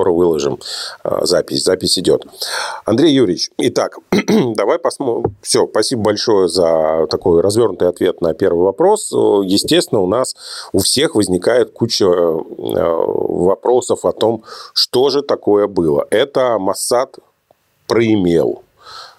скоро 0.00 0.12
выложим 0.12 0.58
э, 1.04 1.18
запись. 1.22 1.64
Запись 1.64 1.98
идет. 1.98 2.24
Андрей 2.84 3.12
Юрьевич, 3.12 3.50
итак, 3.58 3.98
давай 4.54 4.78
посмотрим. 4.78 5.36
Все, 5.42 5.66
спасибо 5.66 6.02
большое 6.02 6.48
за 6.48 7.06
такой 7.10 7.40
развернутый 7.42 7.88
ответ 7.88 8.20
на 8.20 8.32
первый 8.32 8.64
вопрос. 8.64 9.12
Естественно, 9.12 10.00
у 10.00 10.06
нас 10.06 10.34
у 10.72 10.78
всех 10.78 11.14
возникает 11.14 11.72
куча 11.72 12.06
вопросов 12.06 14.04
о 14.04 14.12
том, 14.12 14.42
что 14.72 15.10
же 15.10 15.22
такое 15.22 15.66
было. 15.66 16.06
Это 16.10 16.58
Моссад 16.58 17.18
проимел 17.86 18.62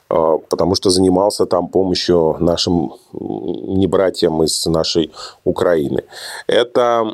а, 0.10 0.38
потому 0.50 0.76
что 0.76 0.89
занимался 0.89 1.46
там 1.46 1.67
помощью 1.67 2.38
нашим 2.39 2.94
небратьям 3.13 4.44
из 4.44 4.65
нашей 4.65 5.12
Украины. 5.46 6.04
Это 6.48 7.06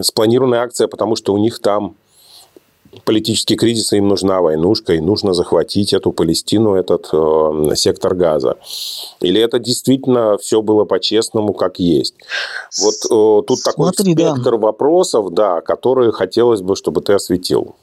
спланированная 0.00 0.62
акция, 0.62 0.88
потому 0.88 1.16
что 1.16 1.34
у 1.34 1.38
них 1.38 1.60
там 1.60 1.94
политический 3.04 3.56
кризис, 3.56 3.92
им 3.92 4.08
нужна 4.08 4.40
войнушка, 4.40 4.94
и 4.94 5.00
нужно 5.00 5.32
захватить 5.32 5.92
эту 5.92 6.12
Палестину, 6.12 6.74
этот 6.74 7.08
э, 7.12 7.74
сектор 7.74 8.14
газа. 8.14 8.56
Или 9.20 9.40
это 9.40 9.58
действительно 9.58 10.36
все 10.38 10.62
было 10.62 10.84
по-честному, 10.84 11.54
как 11.54 11.78
есть? 11.78 12.14
Вот 12.80 12.94
э, 12.94 13.46
тут 13.46 13.58
Смотри, 13.58 14.14
такой 14.14 14.14
спектр 14.14 14.52
да. 14.52 14.56
вопросов, 14.58 15.32
да, 15.32 15.60
которые 15.60 16.12
хотелось 16.12 16.60
бы, 16.60 16.76
чтобы 16.76 17.00
ты 17.00 17.14
осветил. 17.14 17.74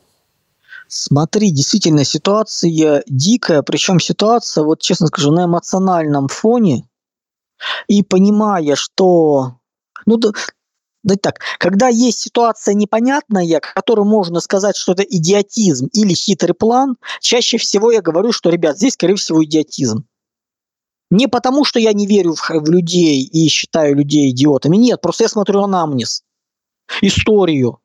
Смотри, 0.88 1.52
действительно, 1.52 2.04
ситуация 2.04 3.04
дикая, 3.08 3.62
причем 3.62 4.00
ситуация, 4.00 4.64
вот 4.64 4.80
честно 4.80 5.08
скажу, 5.08 5.32
на 5.32 5.46
эмоциональном 5.46 6.28
фоне, 6.28 6.88
и 7.88 8.04
понимая, 8.04 8.76
что... 8.76 9.54
Ну, 10.06 10.18
да, 11.04 11.16
так, 11.16 11.40
когда 11.60 11.88
есть 11.88 12.20
ситуация 12.20 12.74
непонятная, 12.74 13.60
которую 13.62 14.06
можно 14.06 14.42
сказать, 14.42 14.76
что 14.76 14.92
это 14.92 15.04
идиотизм 15.04 15.88
или 15.94 16.14
хитрый 16.14 16.54
план, 16.54 16.98
чаще 17.22 17.58
всего 17.58 17.92
я 17.92 18.02
говорю, 18.02 18.34
что, 18.34 18.50
ребят, 18.50 18.78
здесь, 18.78 18.94
скорее 18.94 19.16
всего, 19.16 19.44
идиотизм. 19.44 20.06
Не 21.12 21.28
потому, 21.28 21.64
что 21.64 21.80
я 21.80 21.94
не 21.94 22.06
верю 22.06 22.36
в, 22.36 22.50
в 22.50 22.70
людей 22.70 23.24
и 23.24 23.48
считаю 23.48 23.96
людей 23.96 24.30
идиотами. 24.30 24.78
Нет, 24.78 25.02
просто 25.02 25.24
я 25.24 25.30
смотрю 25.30 25.62
анамнез, 25.62 26.24
историю, 27.02 27.80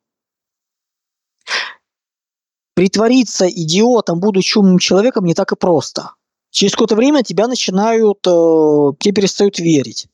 притвориться 2.75 3.49
идиотом, 3.49 4.19
будучи 4.19 4.57
умным 4.57 4.77
человеком, 4.77 5.25
не 5.25 5.33
так 5.33 5.51
и 5.53 5.55
просто. 5.55 6.11
Через 6.51 6.73
какое-то 6.73 6.95
время 6.95 7.23
тебя 7.23 7.47
начинают, 7.47 8.19
э, 8.27 8.91
тебе 8.99 9.13
перестают 9.13 9.59
верить. 9.59 10.07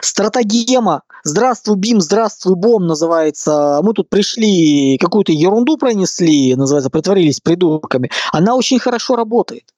Стратагема 0.00 1.02
«Здравствуй, 1.24 1.76
Бим, 1.76 2.00
здравствуй, 2.00 2.54
Бом» 2.54 2.86
называется. 2.86 3.80
Мы 3.82 3.92
тут 3.92 4.08
пришли, 4.08 4.98
какую-то 4.98 5.32
ерунду 5.32 5.76
пронесли, 5.76 6.54
называется, 6.54 6.90
притворились 6.90 7.40
придурками. 7.40 8.10
Она 8.32 8.54
очень 8.54 8.78
хорошо 8.78 9.16
работает. 9.16 9.72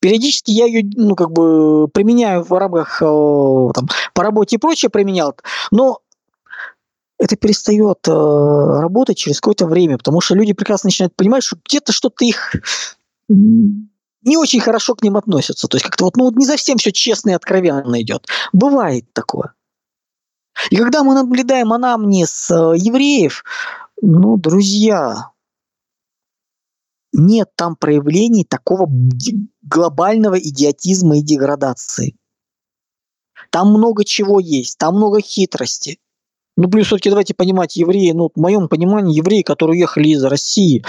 Периодически 0.00 0.50
я 0.50 0.66
ее, 0.66 0.88
ну, 0.94 1.14
как 1.14 1.30
бы 1.30 1.88
применяю 1.88 2.42
в 2.42 2.52
рамках 2.52 3.00
э, 3.00 3.04
там, 3.04 3.88
по 4.14 4.22
работе 4.22 4.56
и 4.56 4.58
прочее 4.58 4.90
применял, 4.90 5.34
но 5.70 6.00
это 7.18 7.36
перестает 7.36 8.06
э, 8.06 8.10
работать 8.10 9.16
через 9.16 9.40
какое-то 9.40 9.66
время, 9.66 9.96
потому 9.96 10.20
что 10.20 10.34
люди 10.34 10.52
прекрасно 10.52 10.88
начинают 10.88 11.16
понимать, 11.16 11.44
что 11.44 11.56
где-то 11.64 11.92
что-то 11.92 12.24
их 12.24 12.54
не 14.26 14.36
очень 14.36 14.60
хорошо 14.60 14.94
к 14.94 15.02
ним 15.02 15.16
относятся. 15.16 15.68
То 15.68 15.76
есть 15.76 15.84
как-то 15.84 16.04
вот, 16.04 16.16
ну, 16.16 16.30
не 16.32 16.46
совсем 16.46 16.78
все 16.78 16.92
честно 16.92 17.30
и 17.30 17.34
откровенно 17.34 18.00
идет. 18.02 18.26
Бывает 18.52 19.06
такое. 19.12 19.54
И 20.70 20.76
когда 20.76 21.04
мы 21.04 21.14
наблюдаем 21.14 21.72
анамнез 21.72 22.50
э, 22.50 22.74
евреев, 22.76 23.44
ну, 24.02 24.36
друзья, 24.36 25.30
нет 27.12 27.50
там 27.56 27.76
проявлений 27.76 28.44
такого 28.44 28.88
глобального 29.62 30.38
идиотизма 30.38 31.18
и 31.18 31.22
деградации. 31.22 32.16
Там 33.50 33.68
много 33.68 34.04
чего 34.04 34.40
есть, 34.40 34.76
там 34.78 34.96
много 34.96 35.20
хитрости. 35.20 35.98
Ну, 36.56 36.68
плюс 36.70 36.86
все-таки 36.86 37.10
давайте 37.10 37.34
понимать, 37.34 37.76
евреи, 37.76 38.12
ну, 38.12 38.30
в 38.34 38.40
моем 38.40 38.68
понимании, 38.68 39.16
евреи, 39.16 39.42
которые 39.42 39.76
уехали 39.76 40.08
из 40.08 40.24
России, 40.24 40.84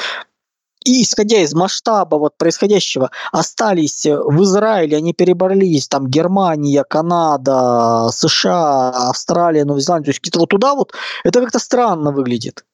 и 0.86 1.04
исходя 1.04 1.40
из 1.40 1.54
масштаба 1.54 2.16
вот 2.16 2.38
происходящего, 2.38 3.12
остались 3.32 4.06
в 4.06 4.44
Израиле, 4.44 4.98
они 4.98 5.14
перебрались, 5.14 5.88
там, 5.88 6.08
Германия, 6.08 6.84
Канада, 6.84 8.10
США, 8.12 9.10
Австралия, 9.10 9.66
Новая 9.66 9.82
Зеландия, 9.82 10.06
то 10.06 10.12
есть 10.12 10.22
где-то 10.22 10.40
вот 10.40 10.50
туда 10.50 10.76
вот, 10.76 10.94
это 11.24 11.42
как-то 11.42 11.60
странно 11.60 12.12
выглядит. 12.12 12.66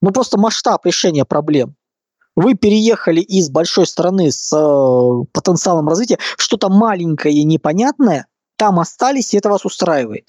Ну, 0.00 0.10
просто 0.10 0.38
масштаб 0.38 0.84
решения 0.86 1.24
проблем. 1.24 1.76
Вы 2.34 2.54
переехали 2.54 3.20
из 3.20 3.50
большой 3.50 3.86
страны 3.86 4.32
с 4.32 4.50
э, 4.52 5.24
потенциалом 5.32 5.88
развития 5.88 6.18
что-то 6.38 6.70
маленькое 6.70 7.34
и 7.34 7.44
непонятное, 7.44 8.26
там 8.56 8.80
остались, 8.80 9.34
и 9.34 9.38
это 9.38 9.50
вас 9.50 9.64
устраивает. 9.64 10.28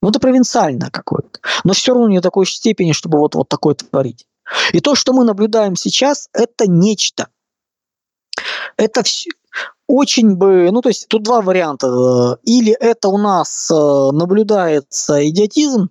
Ну, 0.00 0.08
это 0.08 0.20
провинциально 0.20 0.90
какое-то. 0.90 1.40
Но 1.64 1.72
все 1.72 1.92
равно 1.92 2.08
не 2.08 2.16
до 2.16 2.22
такой 2.22 2.46
степени, 2.46 2.92
чтобы 2.92 3.18
вот, 3.18 3.34
вот 3.34 3.48
такое 3.48 3.74
творить. 3.74 4.26
И 4.72 4.80
то, 4.80 4.94
что 4.94 5.12
мы 5.12 5.24
наблюдаем 5.24 5.76
сейчас, 5.76 6.28
это 6.32 6.66
нечто. 6.66 7.28
Это 8.76 9.02
все, 9.02 9.30
очень 9.86 10.34
бы, 10.36 10.70
ну 10.72 10.80
то 10.80 10.88
есть 10.88 11.08
тут 11.08 11.22
два 11.22 11.40
варианта. 11.40 12.38
Или 12.42 12.72
это 12.72 13.08
у 13.08 13.18
нас 13.18 13.70
э, 13.70 13.74
наблюдается 13.74 15.26
идиотизм, 15.28 15.90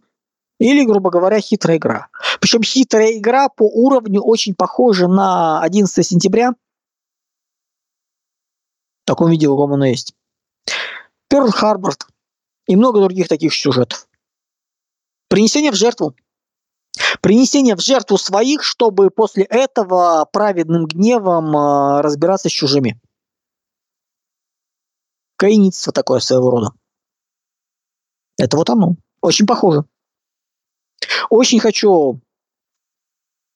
или, 0.60 0.86
грубо 0.86 1.10
говоря, 1.10 1.39
хитрая 1.39 1.78
игра. 1.78 2.08
Причем 2.39 2.63
хитрая 2.63 3.18
игра 3.18 3.50
по 3.50 3.63
уровню 3.63 4.22
очень 4.22 4.56
похожа 4.56 5.08
на 5.08 5.62
11 5.62 6.06
сентября. 6.06 6.52
В 9.04 9.06
таком 9.06 9.30
виде, 9.30 9.48
в 9.48 9.52
каком 9.52 9.74
оно 9.74 9.86
есть. 9.86 10.13
Перл 11.28 11.52
Харборд 11.52 12.08
и 12.68 12.76
много 12.76 13.00
других 13.00 13.28
таких 13.28 13.54
сюжетов. 13.54 14.08
Принесение 15.28 15.72
в 15.72 15.76
жертву. 15.76 16.16
Принесение 17.22 17.76
в 17.76 17.82
жертву 17.82 18.18
своих, 18.18 18.64
чтобы 18.64 19.10
после 19.10 19.44
этого 19.46 20.26
праведным 20.32 20.86
гневом 20.86 21.56
э, 21.56 22.02
разбираться 22.02 22.50
с 22.50 22.52
чужими. 22.52 23.00
Каиництво 25.38 25.92
такое 25.92 26.20
своего 26.20 26.52
рода. 26.52 26.72
Это 28.38 28.58
вот 28.58 28.70
оно. 28.70 28.96
Очень 29.22 29.46
похоже. 29.48 29.86
Очень 31.30 31.60
хочу, 31.60 32.22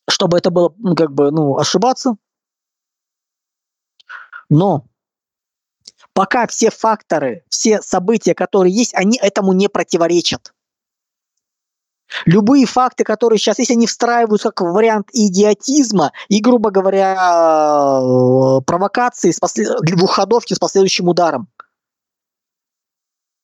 чтобы 0.10 0.38
это 0.38 0.50
было, 0.50 0.74
ну, 0.78 0.96
как 0.96 1.12
бы, 1.14 1.32
ну, 1.32 1.58
ошибаться. 1.58 2.18
Но 4.50 4.86
пока 6.14 6.48
все 6.48 6.72
факторы, 6.72 7.44
все 7.50 7.82
события, 7.82 8.34
которые 8.34 8.74
есть, 8.74 8.94
они 8.96 9.18
этому 9.22 9.54
не 9.54 9.68
противоречат. 9.68 10.54
Любые 12.26 12.66
факты, 12.66 13.04
которые 13.04 13.38
сейчас, 13.38 13.60
если 13.60 13.74
они 13.74 13.88
встраиваются 13.88 14.52
как 14.52 14.62
вариант 14.74 15.10
идиотизма 15.12 16.12
и, 16.30 16.40
грубо 16.40 16.72
говоря, 16.72 17.14
э, 17.14 18.62
провокации 18.66 19.32
с 19.32 19.40
послед... 19.40 19.82
двухходовки 19.82 20.54
с 20.54 20.60
последующим 20.60 21.08
ударом, 21.10 21.50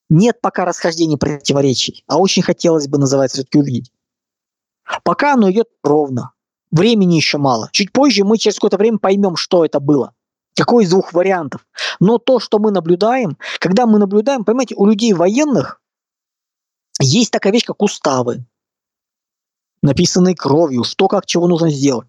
нет 0.10 0.40
пока 0.42 0.66
расхождений 0.66 1.18
противоречий, 1.18 2.04
а 2.08 2.18
очень 2.18 2.44
хотелось 2.44 2.88
бы, 2.88 2.98
называется, 2.98 3.38
все-таки 3.38 3.58
увидеть. 3.58 3.92
Пока 5.04 5.34
оно 5.34 5.50
идет 5.52 5.70
ровно. 5.84 6.34
Времени 6.72 7.16
еще 7.16 7.38
мало. 7.38 7.70
Чуть 7.72 7.92
позже 7.92 8.24
мы 8.24 8.38
через 8.38 8.56
какое-то 8.56 8.78
время 8.78 8.98
поймем, 8.98 9.36
что 9.36 9.64
это 9.64 9.80
было. 9.80 10.14
Какой 10.56 10.84
из 10.84 10.90
двух 10.90 11.14
вариантов? 11.14 11.66
Но 12.00 12.18
то, 12.18 12.40
что 12.40 12.60
мы 12.60 12.72
наблюдаем, 12.72 13.38
когда 13.60 13.86
мы 13.86 14.00
наблюдаем, 14.00 14.44
понимаете, 14.44 14.76
у 14.76 14.86
людей 14.86 15.14
военных 15.14 15.82
есть 17.00 17.32
такая 17.32 17.52
вещь, 17.54 17.66
как 17.66 17.82
уставы, 17.82 18.46
написанные 19.84 20.36
кровью, 20.36 20.84
что, 20.84 21.08
как, 21.08 21.28
чего 21.28 21.48
нужно 21.48 21.70
сделать. 21.70 22.08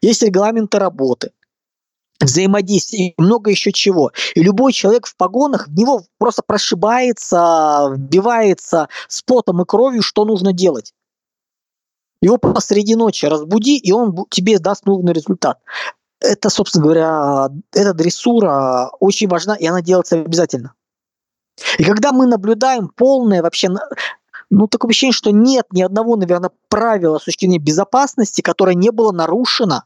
Есть 0.00 0.22
регламенты 0.22 0.78
работы, 0.78 1.32
взаимодействие 2.20 3.10
и 3.10 3.14
много 3.20 3.50
еще 3.50 3.72
чего. 3.72 4.12
И 4.36 4.42
любой 4.42 4.72
человек 4.72 5.06
в 5.06 5.16
погонах, 5.16 5.66
в 5.66 5.76
него 5.76 6.04
просто 6.18 6.42
прошибается, 6.46 7.88
вбивается 7.92 8.88
с 9.08 9.22
потом 9.22 9.62
и 9.62 9.64
кровью, 9.64 10.02
что 10.02 10.24
нужно 10.24 10.52
делать. 10.52 10.94
Его 12.22 12.36
посреди 12.36 12.94
ночи 12.94 13.26
разбуди, 13.26 13.76
и 13.76 13.90
он 13.90 14.26
тебе 14.30 14.58
даст 14.60 14.86
нужный 14.86 15.12
результат 15.12 15.58
это, 16.20 16.50
собственно 16.50 16.84
говоря, 16.84 17.48
эта 17.72 17.94
дрессура 17.94 18.90
очень 19.00 19.28
важна, 19.28 19.54
и 19.54 19.66
она 19.66 19.82
делается 19.82 20.16
обязательно. 20.16 20.74
И 21.78 21.84
когда 21.84 22.12
мы 22.12 22.26
наблюдаем 22.26 22.88
полное 22.88 23.42
вообще, 23.42 23.68
ну, 24.50 24.66
такое 24.66 24.90
ощущение, 24.90 25.12
что 25.12 25.30
нет 25.30 25.66
ни 25.72 25.82
одного, 25.82 26.16
наверное, 26.16 26.50
правила 26.68 27.20
зрения 27.24 27.58
безопасности, 27.58 28.40
которое 28.40 28.74
не 28.74 28.90
было 28.90 29.12
нарушено 29.12 29.84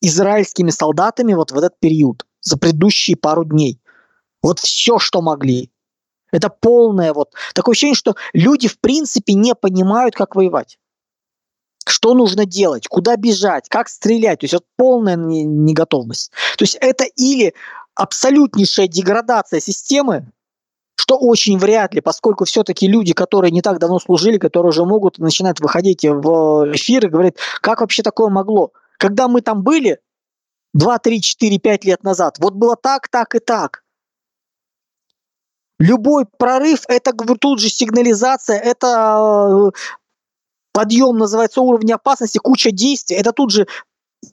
израильскими 0.00 0.70
солдатами 0.70 1.34
вот 1.34 1.50
в 1.50 1.58
этот 1.58 1.78
период, 1.80 2.24
за 2.40 2.56
предыдущие 2.56 3.16
пару 3.16 3.44
дней. 3.44 3.80
Вот 4.42 4.60
все, 4.60 5.00
что 5.00 5.22
могли. 5.22 5.72
Это 6.30 6.50
полное 6.50 7.12
вот... 7.12 7.32
Такое 7.52 7.72
ощущение, 7.72 7.96
что 7.96 8.14
люди 8.32 8.68
в 8.68 8.78
принципе 8.78 9.32
не 9.34 9.56
понимают, 9.56 10.14
как 10.14 10.36
воевать. 10.36 10.78
что 11.86 12.14
нужно 12.14 12.44
делать, 12.44 12.86
куда 12.86 13.16
бежать, 13.16 13.68
как 13.68 13.88
стрелять. 13.88 14.40
То 14.40 14.44
есть 14.44 14.54
вот 14.54 14.66
полная 14.76 15.16
неготовность. 15.16 16.30
То 16.56 16.62
есть 16.62 16.76
это 16.80 17.04
или 17.04 17.54
абсолютнейшая 17.94 18.86
деградация 18.86 19.60
системы, 19.60 20.30
что 21.00 21.16
очень 21.16 21.58
вряд 21.58 21.94
ли, 21.94 22.00
поскольку 22.00 22.44
все-таки 22.44 22.88
люди, 22.88 23.12
которые 23.12 23.52
не 23.52 23.62
так 23.62 23.78
давно 23.78 24.00
служили, 24.00 24.36
которые 24.36 24.70
уже 24.70 24.84
могут 24.84 25.18
начинать 25.18 25.60
выходить 25.60 26.04
в 26.04 26.72
эфир 26.74 27.06
и 27.06 27.08
говорить, 27.08 27.36
как 27.60 27.80
вообще 27.80 28.02
такое 28.02 28.28
могло? 28.30 28.72
Когда 28.98 29.28
мы 29.28 29.40
там 29.40 29.62
были 29.62 30.00
2, 30.74 30.98
3, 30.98 31.20
4, 31.20 31.58
5 31.58 31.84
лет 31.84 32.02
назад, 32.02 32.38
вот 32.40 32.54
было 32.54 32.74
так, 32.74 33.08
так 33.08 33.36
и 33.36 33.38
так. 33.38 33.84
Любой 35.78 36.26
прорыв– 36.26 36.80
это 36.88 37.12
тут 37.12 37.60
же 37.60 37.68
сигнализация, 37.68 38.58
это 38.58 39.70
э, 39.72 39.78
подъем, 40.72 41.16
называется, 41.16 41.60
уровня 41.60 41.94
опасности, 41.94 42.38
куча 42.38 42.72
действий. 42.72 43.16
Это 43.16 43.30
тут 43.30 43.52
же 43.52 43.68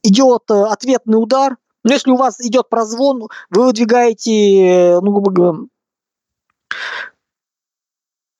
идет 0.01 0.49
э, 0.49 0.63
ответный 0.63 1.21
удар. 1.21 1.57
Но 1.83 1.93
если 1.93 2.09
у 2.09 2.15
вас 2.15 2.41
идет 2.41 2.69
прозвон, 2.69 3.27
вы 3.51 3.65
выдвигаете, 3.65 4.97
ну, 5.03 5.11
грубо 5.11 5.31
говоря, 5.31 5.59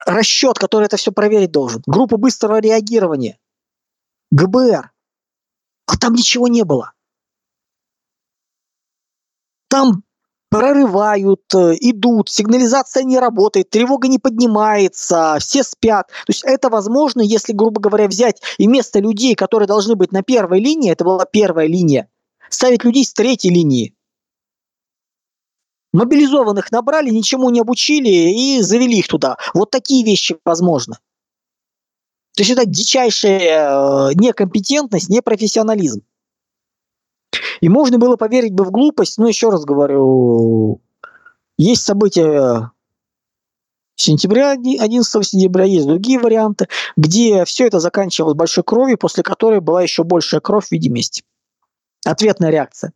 расчет, 0.06 0.58
который 0.58 0.86
это 0.86 0.98
все 0.98 1.12
проверить 1.12 1.52
должен. 1.52 1.82
Группа 1.86 2.18
быстрого 2.18 2.60
реагирования. 2.60 3.40
ГБР. 4.32 4.92
А 5.88 5.98
там 5.98 6.14
ничего 6.14 6.48
не 6.48 6.64
было. 6.64 6.94
Там 9.68 10.04
прорывают, 10.50 11.42
э, 11.54 11.76
идут, 11.82 12.30
сигнализация 12.30 13.04
не 13.04 13.20
работает, 13.20 13.70
тревога 13.70 14.08
не 14.08 14.20
поднимается, 14.20 15.38
все 15.40 15.64
спят. 15.64 16.08
То 16.08 16.30
есть 16.30 16.44
это 16.46 16.70
возможно, 16.70 17.22
если, 17.22 17.52
грубо 17.52 17.82
говоря, 17.82 18.08
взять 18.08 18.42
и 18.58 18.68
вместо 18.68 19.00
людей, 19.00 19.36
которые 19.36 19.68
должны 19.68 19.96
быть 19.96 20.12
на 20.12 20.24
первой 20.24 20.60
линии, 20.60 20.92
это 20.92 21.04
была 21.04 21.26
первая 21.26 21.68
линия, 21.68 22.10
ставить 22.50 22.84
людей 22.84 23.04
с 23.04 23.14
третьей 23.14 23.52
линии. 23.52 23.95
Мобилизованных 25.96 26.72
набрали, 26.74 27.10
ничему 27.10 27.50
не 27.50 27.62
обучили 27.62 28.10
и 28.10 28.62
завели 28.62 29.00
их 29.00 29.08
туда. 29.08 29.38
Вот 29.54 29.72
такие 29.72 30.04
вещи 30.04 30.38
возможно. 30.44 31.00
То 32.36 32.44
есть 32.44 32.52
это 32.52 32.66
дичайшая 32.66 34.10
э, 34.10 34.14
некомпетентность, 34.16 35.08
непрофессионализм. 35.08 36.02
И 37.62 37.70
можно 37.70 37.98
было 37.98 38.18
поверить 38.18 38.54
бы 38.54 38.66
в 38.66 38.72
глупость, 38.72 39.18
но 39.18 39.30
еще 39.30 39.50
раз 39.50 39.64
говорю, 39.64 40.82
есть 41.58 41.84
события 41.84 42.72
сентября, 43.96 44.52
11 44.52 45.26
сентября, 45.26 45.64
есть 45.64 45.88
другие 45.88 46.20
варианты, 46.20 46.68
где 46.98 47.46
все 47.46 47.68
это 47.68 47.80
заканчивалось 47.80 48.36
большой 48.36 48.66
кровью, 48.66 48.98
после 48.98 49.24
которой 49.24 49.62
была 49.62 49.82
еще 49.82 50.04
большая 50.04 50.42
кровь 50.42 50.68
в 50.68 50.72
виде 50.74 50.90
мести. 50.90 51.24
Ответная 52.06 52.50
реакция. 52.50 52.92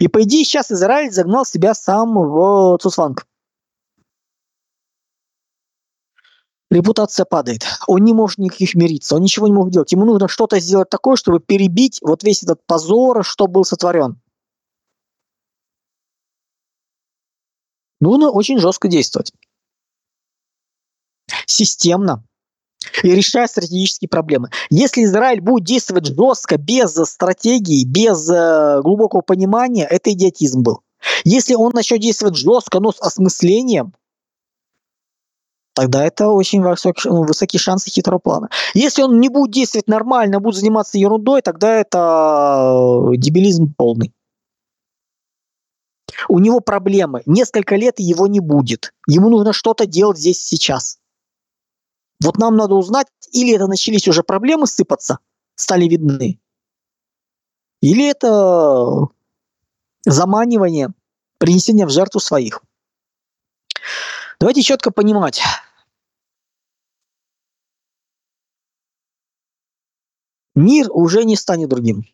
И 0.00 0.08
по 0.08 0.22
идее 0.22 0.44
сейчас 0.44 0.70
Израиль 0.70 1.10
загнал 1.10 1.44
себя 1.44 1.74
сам 1.74 2.14
в 2.14 2.78
Цусванг. 2.80 3.26
репутация 6.70 7.24
падает. 7.24 7.64
Он 7.86 8.02
не 8.04 8.12
может 8.12 8.38
никаких 8.38 8.74
мириться, 8.74 9.16
он 9.16 9.22
ничего 9.22 9.46
не 9.46 9.52
может 9.52 9.72
делать. 9.72 9.92
Ему 9.92 10.04
нужно 10.04 10.28
что-то 10.28 10.60
сделать 10.60 10.90
такое, 10.90 11.16
чтобы 11.16 11.40
перебить 11.40 11.98
вот 12.02 12.22
весь 12.22 12.42
этот 12.42 12.64
позор, 12.66 13.24
что 13.24 13.46
был 13.46 13.64
сотворен. 13.64 14.20
Нужно 18.00 18.30
очень 18.30 18.58
жестко 18.58 18.88
действовать. 18.88 19.32
Системно. 21.46 22.24
И 23.02 23.10
решать 23.10 23.50
стратегические 23.50 24.08
проблемы. 24.08 24.50
Если 24.70 25.04
Израиль 25.04 25.40
будет 25.40 25.64
действовать 25.64 26.06
жестко, 26.06 26.56
без 26.56 26.94
стратегии, 26.94 27.84
без 27.84 28.30
э, 28.30 28.80
глубокого 28.82 29.20
понимания, 29.20 29.84
это 29.84 30.12
идиотизм 30.12 30.62
был. 30.62 30.80
Если 31.24 31.54
он 31.54 31.72
начнет 31.74 32.00
действовать 32.00 32.36
жестко, 32.36 32.80
но 32.80 32.92
с 32.92 33.00
осмыслением, 33.00 33.92
тогда 35.74 36.04
это 36.04 36.28
очень 36.28 36.62
высокий, 36.62 37.08
ну, 37.08 37.22
высокие 37.22 37.60
шансы 37.60 37.90
хитрого 37.90 38.18
плана. 38.18 38.48
Если 38.74 39.02
он 39.02 39.20
не 39.20 39.28
будет 39.28 39.52
действовать 39.52 39.88
нормально, 39.88 40.40
будет 40.40 40.56
заниматься 40.56 40.98
ерундой, 40.98 41.42
тогда 41.42 41.74
это 41.74 43.10
э, 43.12 43.16
дебилизм 43.16 43.74
полный. 43.76 44.12
У 46.28 46.38
него 46.38 46.60
проблемы. 46.60 47.22
Несколько 47.26 47.76
лет 47.76 47.98
его 47.98 48.26
не 48.26 48.40
будет. 48.40 48.92
Ему 49.06 49.28
нужно 49.28 49.52
что-то 49.52 49.86
делать 49.86 50.18
здесь 50.18 50.40
сейчас. 50.40 50.98
Вот 52.22 52.38
нам 52.38 52.56
надо 52.56 52.74
узнать, 52.74 53.08
или 53.32 53.54
это 53.54 53.66
начались 53.66 54.08
уже 54.08 54.22
проблемы 54.22 54.66
сыпаться, 54.66 55.18
стали 55.54 55.86
видны, 55.86 56.40
или 57.80 58.08
это 58.08 59.08
заманивание, 60.04 60.94
принесение 61.38 61.86
в 61.86 61.90
жертву 61.90 62.20
своих. 62.20 62.62
Давайте 64.40 64.62
четко 64.62 64.90
понимать, 64.90 65.42
мир 70.54 70.88
уже 70.90 71.24
не 71.24 71.36
станет 71.36 71.68
другим. 71.68 72.04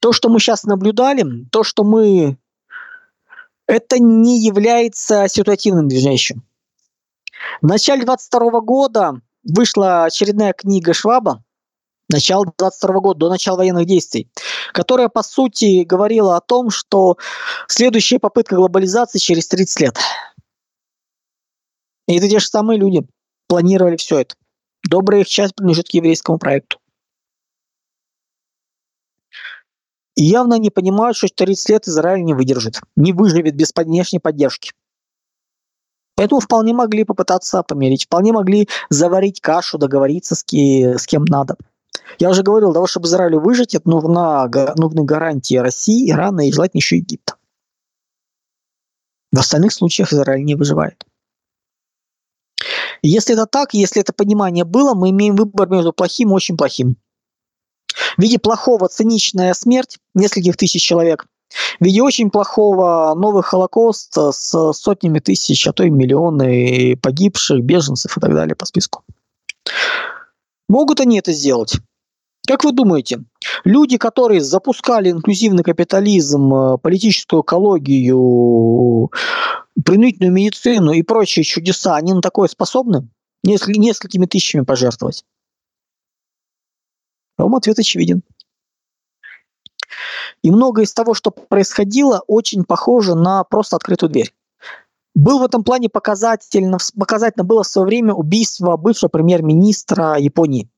То, 0.00 0.12
что 0.12 0.28
мы 0.28 0.38
сейчас 0.38 0.64
наблюдали, 0.64 1.46
то, 1.50 1.64
что 1.64 1.84
мы... 1.84 2.36
Это 3.66 3.98
не 3.98 4.44
является 4.44 5.26
ситуативным 5.28 5.88
движением. 5.88 6.44
В 7.60 7.66
начале 7.66 8.04
22 8.04 8.60
года 8.60 9.20
вышла 9.46 10.04
очередная 10.04 10.52
книга 10.52 10.92
Шваба, 10.92 11.42
начало 12.08 12.46
22 12.58 13.00
года, 13.00 13.20
до 13.20 13.30
начала 13.30 13.58
военных 13.58 13.86
действий, 13.86 14.30
которая, 14.72 15.08
по 15.08 15.22
сути, 15.22 15.84
говорила 15.84 16.36
о 16.36 16.40
том, 16.40 16.70
что 16.70 17.16
следующая 17.68 18.18
попытка 18.18 18.56
глобализации 18.56 19.18
через 19.18 19.48
30 19.48 19.80
лет. 19.80 19.98
И 22.08 22.16
это 22.16 22.28
те 22.28 22.38
же 22.38 22.46
самые 22.46 22.78
люди 22.78 23.06
планировали 23.48 23.96
все 23.96 24.20
это. 24.20 24.34
Добрая 24.88 25.22
их 25.22 25.28
часть 25.28 25.54
принадлежит 25.54 25.88
к 25.88 25.94
еврейскому 25.94 26.38
проекту. 26.38 26.78
И 30.14 30.24
явно 30.24 30.54
не 30.54 30.70
понимают, 30.70 31.16
что 31.16 31.28
30 31.28 31.68
лет 31.70 31.88
Израиль 31.88 32.24
не 32.24 32.32
выдержит, 32.32 32.80
не 32.94 33.12
выживет 33.12 33.54
без 33.54 33.72
внешней 33.74 34.18
поддержки. 34.18 34.72
Поэтому 36.16 36.40
вполне 36.40 36.72
могли 36.72 37.04
попытаться 37.04 37.62
помирить, 37.62 38.06
вполне 38.06 38.32
могли 38.32 38.68
заварить 38.88 39.40
кашу, 39.40 39.78
договориться 39.78 40.34
с, 40.34 40.42
ки, 40.42 40.96
с 40.96 41.06
кем 41.06 41.24
надо. 41.24 41.56
Я 42.18 42.30
уже 42.30 42.42
говорил, 42.42 42.68
для 42.68 42.74
того, 42.74 42.86
чтобы 42.86 43.06
Израилю 43.06 43.40
выжить, 43.40 43.74
это 43.74 43.88
нужна, 43.88 44.48
нужны 44.76 45.04
гарантии 45.04 45.56
России, 45.56 46.10
Ирана 46.10 46.48
и 46.48 46.52
желательно 46.52 46.78
еще 46.78 46.96
Египта. 46.96 47.34
В 49.32 49.38
остальных 49.38 49.72
случаях 49.72 50.12
Израиль 50.12 50.44
не 50.44 50.54
выживает. 50.54 51.04
если 53.02 53.34
это 53.34 53.46
так, 53.46 53.74
если 53.74 54.00
это 54.00 54.12
понимание 54.12 54.64
было, 54.64 54.94
мы 54.94 55.10
имеем 55.10 55.36
выбор 55.36 55.68
между 55.68 55.92
плохим 55.92 56.30
и 56.30 56.32
очень 56.32 56.56
плохим 56.56 56.96
в 58.16 58.22
виде 58.22 58.38
плохого 58.38 58.88
циничная 58.88 59.54
смерть 59.54 59.98
нескольких 60.14 60.56
тысяч 60.56 60.82
человек, 60.82 61.26
в 61.80 61.84
виде 61.84 62.02
очень 62.02 62.30
плохого 62.30 63.14
новый 63.14 63.42
Холокост 63.42 64.16
с 64.16 64.72
сотнями 64.72 65.20
тысяч, 65.20 65.66
а 65.66 65.72
то 65.72 65.84
и 65.84 65.90
миллионы 65.90 66.96
погибших, 66.96 67.62
беженцев 67.62 68.16
и 68.16 68.20
так 68.20 68.34
далее 68.34 68.56
по 68.56 68.66
списку. 68.66 69.04
Могут 70.68 71.00
они 71.00 71.18
это 71.18 71.32
сделать? 71.32 71.74
Как 72.46 72.64
вы 72.64 72.72
думаете, 72.72 73.24
люди, 73.64 73.96
которые 73.96 74.40
запускали 74.40 75.10
инклюзивный 75.10 75.64
капитализм, 75.64 76.54
э, 76.54 76.78
политическую 76.78 77.42
экологию, 77.42 79.10
принудительную 79.84 80.32
медицину 80.32 80.92
и 80.92 81.02
прочие 81.02 81.44
чудеса, 81.44 81.96
они 81.96 82.12
на 82.12 82.20
такое 82.20 82.48
способны? 82.48 83.08
Несколькими 83.42 84.26
тысячами 84.26 84.62
пожертвовать? 84.62 85.24
По-моему, 87.36 87.56
ответ 87.58 87.78
очевиден. 87.78 88.22
И 90.46 90.50
многое 90.52 90.84
из 90.84 90.94
того, 90.94 91.12
что 91.12 91.32
происходило, 91.32 92.22
очень 92.28 92.62
похоже 92.62 93.16
на 93.16 93.42
просто 93.42 93.74
открытую 93.74 94.10
дверь. 94.10 94.32
Был 95.12 95.40
в 95.40 95.42
этом 95.42 95.64
плане 95.64 95.88
показательно, 95.88 96.78
показательно 96.96 97.42
было 97.42 97.64
в 97.64 97.66
свое 97.66 97.84
время 97.84 98.14
убийство 98.14 98.76
бывшего 98.76 99.08
премьер-министра 99.08 100.16
Японии, 100.20 100.70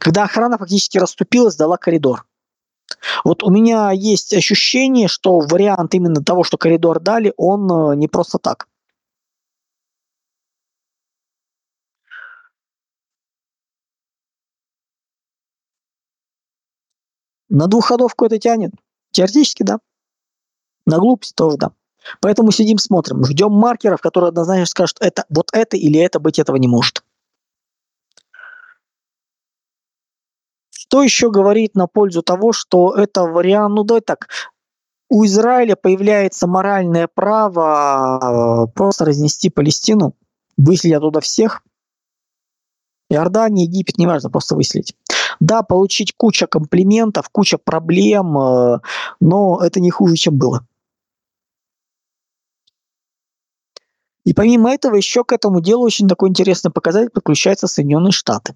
когда 0.00 0.24
охрана 0.24 0.58
фактически 0.58 0.98
расступилась, 0.98 1.54
дала 1.54 1.76
коридор. 1.76 2.26
Вот 3.22 3.44
у 3.44 3.50
меня 3.50 3.92
есть 3.92 4.34
ощущение, 4.34 5.06
что 5.06 5.38
вариант 5.38 5.94
именно 5.94 6.24
того, 6.24 6.42
что 6.42 6.58
коридор 6.58 6.98
дали, 6.98 7.32
он 7.36 7.70
э, 7.70 7.94
не 7.94 8.08
просто 8.08 8.38
так. 8.38 8.66
На 17.48 17.68
двухходовку 17.68 18.24
это 18.24 18.40
тянет? 18.40 18.72
Теоретически, 19.12 19.62
да. 19.62 19.78
На 20.86 20.98
глупость 20.98 21.34
тоже, 21.36 21.56
да. 21.56 21.72
Поэтому 22.20 22.50
сидим, 22.50 22.78
смотрим, 22.78 23.24
ждем 23.24 23.52
маркеров, 23.52 24.00
которые 24.00 24.28
однозначно 24.28 24.66
скажут, 24.66 24.96
это 25.00 25.24
вот 25.28 25.50
это 25.52 25.76
или 25.76 26.00
это 26.00 26.18
быть 26.18 26.38
этого 26.38 26.56
не 26.56 26.66
может. 26.66 27.04
Что 30.70 31.02
еще 31.02 31.30
говорит 31.30 31.74
на 31.74 31.86
пользу 31.86 32.22
того, 32.22 32.52
что 32.52 32.94
это 32.94 33.22
вариант, 33.22 33.74
ну 33.76 33.84
давай 33.84 34.02
так, 34.02 34.28
у 35.08 35.24
Израиля 35.24 35.76
появляется 35.76 36.46
моральное 36.46 37.06
право 37.06 38.66
э, 38.66 38.72
просто 38.74 39.04
разнести 39.04 39.48
Палестину, 39.50 40.16
выселить 40.56 40.94
оттуда 40.94 41.20
всех. 41.20 41.62
Иордания, 43.08 43.66
Египет, 43.66 43.98
неважно, 43.98 44.30
просто 44.30 44.54
выселить. 44.54 44.96
Да, 45.42 45.64
получить 45.64 46.14
куча 46.16 46.46
комплиментов, 46.46 47.28
куча 47.28 47.58
проблем, 47.58 48.38
э, 48.38 48.78
но 49.18 49.60
это 49.60 49.80
не 49.80 49.90
хуже, 49.90 50.14
чем 50.14 50.38
было. 50.38 50.64
И 54.24 54.34
помимо 54.34 54.72
этого 54.72 54.94
еще 54.94 55.24
к 55.24 55.32
этому 55.32 55.60
делу 55.60 55.84
очень 55.84 56.06
такой 56.06 56.28
интересный 56.28 56.70
показатель 56.70 57.10
подключаются 57.10 57.66
Соединенные 57.66 58.12
Штаты. 58.12 58.54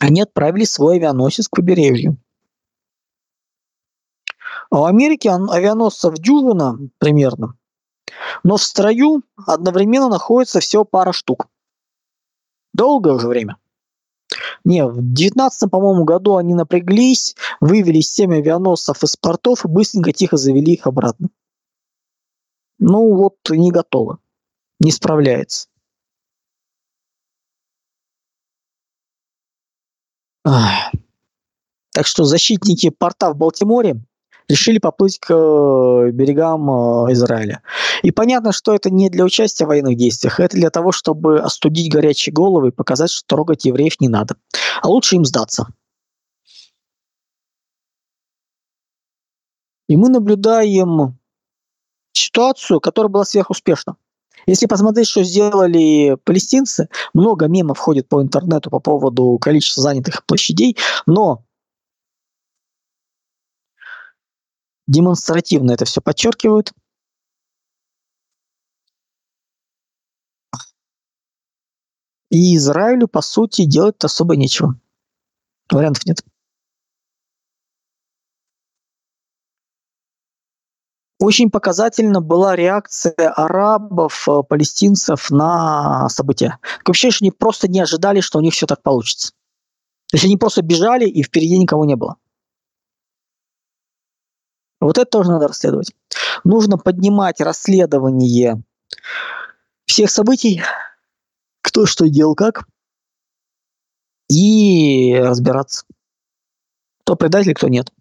Они 0.00 0.20
отправили 0.20 0.64
свой 0.64 0.96
авианосец 0.96 1.48
к 1.48 1.56
побережью. 1.56 2.18
А 4.70 4.80
в 4.80 4.84
Америке 4.84 5.30
авианосцев 5.30 6.12
дюжина 6.16 6.78
примерно, 6.98 7.56
но 8.44 8.58
в 8.58 8.62
строю 8.62 9.22
одновременно 9.46 10.10
находится 10.10 10.60
всего 10.60 10.84
пара 10.84 11.12
штук. 11.12 11.48
Долгое 12.74 13.14
уже 13.14 13.28
время. 13.28 13.56
Не, 14.64 14.86
в 14.86 15.00
19 15.00 15.70
по-моему, 15.70 16.04
году 16.04 16.36
они 16.36 16.54
напряглись, 16.54 17.34
вывели 17.60 18.00
7 18.00 18.34
авианосцев 18.34 19.02
из 19.02 19.16
портов 19.16 19.64
и 19.64 19.68
быстренько 19.68 20.12
тихо 20.12 20.36
завели 20.36 20.74
их 20.74 20.86
обратно. 20.86 21.30
Ну 22.78 23.14
вот 23.14 23.36
не 23.50 23.70
готово, 23.70 24.18
не 24.80 24.92
справляется. 24.92 25.68
Ах. 30.44 30.92
Так 31.90 32.06
что 32.06 32.24
защитники 32.24 32.90
порта 32.90 33.32
в 33.32 33.36
Балтиморе 33.36 34.00
решили 34.48 34.78
поплыть 34.78 35.18
к 35.18 35.32
э, 35.32 36.10
берегам 36.10 36.70
э, 36.70 37.12
Израиля. 37.12 37.62
И 38.02 38.10
понятно, 38.10 38.52
что 38.52 38.74
это 38.74 38.90
не 38.90 39.10
для 39.10 39.24
участия 39.24 39.64
в 39.64 39.68
военных 39.68 39.96
действиях, 39.96 40.40
это 40.40 40.56
для 40.56 40.70
того, 40.70 40.92
чтобы 40.92 41.40
остудить 41.40 41.92
горячие 41.92 42.32
головы 42.32 42.68
и 42.68 42.72
показать, 42.72 43.10
что 43.10 43.26
трогать 43.26 43.64
евреев 43.64 44.00
не 44.00 44.08
надо. 44.08 44.36
А 44.82 44.88
лучше 44.88 45.16
им 45.16 45.24
сдаться. 45.24 45.68
И 49.88 49.96
мы 49.96 50.08
наблюдаем 50.10 51.18
ситуацию, 52.12 52.80
которая 52.80 53.10
была 53.10 53.24
сверхуспешна. 53.24 53.96
Если 54.46 54.66
посмотреть, 54.66 55.08
что 55.08 55.24
сделали 55.24 56.16
палестинцы, 56.24 56.88
много 57.12 57.48
мемов 57.48 57.78
ходит 57.78 58.08
по 58.08 58.22
интернету 58.22 58.70
по 58.70 58.80
поводу 58.80 59.38
количества 59.38 59.82
занятых 59.82 60.24
площадей, 60.24 60.76
но 61.06 61.44
демонстративно 64.88 65.72
это 65.72 65.84
все 65.84 66.00
подчеркивают. 66.00 66.72
И 72.30 72.56
Израилю, 72.56 73.08
по 73.08 73.22
сути, 73.22 73.64
делать 73.64 74.02
особо 74.04 74.36
нечего. 74.36 74.78
Вариантов 75.70 76.04
нет. 76.04 76.24
Очень 81.20 81.50
показательна 81.50 82.20
была 82.20 82.54
реакция 82.54 83.32
арабов, 83.34 84.28
э, 84.28 84.42
палестинцев 84.48 85.30
на 85.30 86.08
события. 86.10 86.58
Вообще, 86.86 87.10
что 87.10 87.24
они 87.24 87.32
просто 87.32 87.66
не 87.66 87.80
ожидали, 87.80 88.20
что 88.20 88.38
у 88.38 88.42
них 88.42 88.54
все 88.54 88.66
так 88.66 88.82
получится. 88.82 89.32
То 90.10 90.14
есть 90.14 90.24
они 90.24 90.36
просто 90.36 90.62
бежали, 90.62 91.06
и 91.06 91.22
впереди 91.22 91.58
никого 91.58 91.84
не 91.84 91.96
было. 91.96 92.16
Вот 94.80 94.98
это 94.98 95.10
тоже 95.10 95.30
надо 95.30 95.48
расследовать. 95.48 95.92
Нужно 96.44 96.78
поднимать 96.78 97.40
расследование 97.40 98.62
всех 99.86 100.10
событий, 100.10 100.62
кто 101.62 101.86
что 101.86 102.08
делал 102.08 102.34
как, 102.34 102.66
и 104.28 105.16
разбираться, 105.18 105.84
кто 107.02 107.16
предатель, 107.16 107.54
кто 107.54 107.68
нет. 107.68 107.92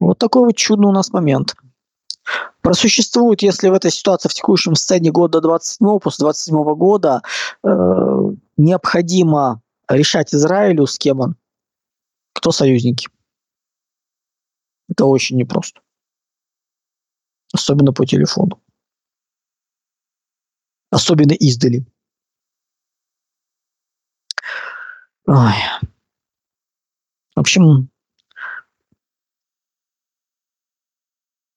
Вот 0.00 0.18
такой 0.18 0.44
вот 0.46 0.56
чудный 0.56 0.88
у 0.88 0.92
нас 0.92 1.12
момент. 1.12 1.54
Просуществует, 2.60 3.42
если 3.42 3.68
в 3.68 3.74
этой 3.74 3.92
ситуации 3.92 4.28
в 4.28 4.34
текущем 4.34 4.74
состоянии 4.74 5.10
года 5.10 5.40
27 5.40 6.00
после 6.00 6.24
27 6.24 6.74
года 6.74 7.22
э, 7.62 7.68
необходимо 8.56 9.62
решать 9.88 10.34
Израилю, 10.34 10.86
с 10.86 10.98
кем 10.98 11.20
он, 11.20 11.36
кто 12.36 12.52
союзники. 12.52 13.08
Это 14.88 15.06
очень 15.06 15.36
непросто. 15.36 15.80
Особенно 17.52 17.92
по 17.92 18.04
телефону. 18.04 18.62
Особенно 20.90 21.32
издали. 21.32 21.84
Ой. 25.26 25.54
В 27.34 27.40
общем, 27.40 27.90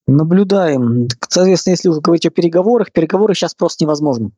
Наблюдаем. 0.07 1.07
Соответственно, 1.27 1.73
если 1.73 1.89
вы 1.89 2.01
говорите 2.01 2.29
о 2.29 2.31
переговорах, 2.31 2.91
переговоры 2.91 3.35
сейчас 3.35 3.53
просто 3.53 3.83
невозможны. 3.83 4.31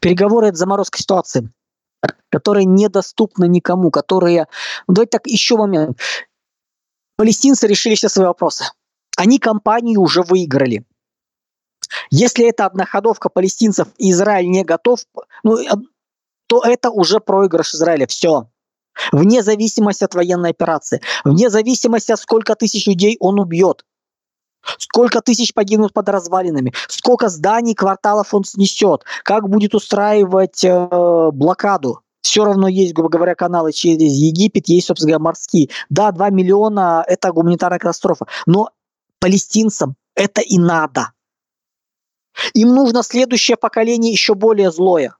Переговоры– 0.00 0.46
это 0.48 0.56
заморозка 0.56 0.98
ситуации, 0.98 1.48
которая 2.30 2.64
недоступна 2.64 3.44
никому, 3.44 3.90
которые... 3.90 4.46
Ну, 4.86 4.94
давайте 4.94 5.10
так, 5.10 5.26
еще 5.26 5.56
момент. 5.56 5.98
Палестинцы 7.16 7.66
решили 7.66 7.94
все 7.94 8.08
свои 8.08 8.26
вопросы. 8.26 8.64
Они 9.16 9.38
кампанию 9.38 10.00
уже 10.00 10.22
выиграли. 10.22 10.84
Если 12.10 12.48
это 12.48 12.66
одноходовка 12.66 13.28
палестинцев 13.28 13.88
и 13.96 14.10
Израиль 14.10 14.48
не 14.48 14.64
готов, 14.64 15.00
ну, 15.42 15.58
то 16.46 16.62
это 16.62 16.90
уже 16.90 17.20
проигрыш 17.20 17.74
Израиля. 17.74 18.06
Все. 18.06 18.48
Вне 19.12 19.42
зависимости 19.42 20.04
от 20.04 20.14
военной 20.14 20.50
операции, 20.50 21.02
вне 21.24 21.50
зависимости 21.50 22.12
от 22.12 22.20
сколько 22.20 22.54
тысяч 22.54 22.86
людей 22.86 23.16
он 23.20 23.38
убьет. 23.38 23.84
Сколько 24.78 25.20
тысяч 25.20 25.54
погибнут 25.54 25.92
под 25.92 26.08
развалинами, 26.08 26.72
сколько 26.88 27.28
зданий, 27.28 27.74
кварталов 27.74 28.34
он 28.34 28.44
снесет, 28.44 29.04
как 29.22 29.48
будет 29.48 29.74
устраивать 29.74 30.64
э, 30.64 31.30
блокаду. 31.32 32.00
Все 32.22 32.44
равно 32.44 32.66
есть, 32.66 32.92
грубо 32.92 33.08
говоря, 33.08 33.34
каналы 33.36 33.72
через 33.72 34.12
Египет, 34.12 34.68
есть, 34.68 34.88
собственно 34.88 35.12
говоря, 35.12 35.24
морские. 35.24 35.68
Да, 35.90 36.10
2 36.10 36.30
миллиона– 36.30 37.04
это 37.06 37.30
гуманитарная 37.30 37.78
катастрофа, 37.78 38.26
но 38.46 38.70
палестинцам 39.20 39.94
это 40.16 40.40
и 40.40 40.58
надо. 40.58 41.12
Им 42.54 42.74
нужно 42.74 43.02
следующее 43.02 43.56
поколение 43.56 44.12
еще 44.12 44.34
более 44.34 44.70
злое. 44.70 45.16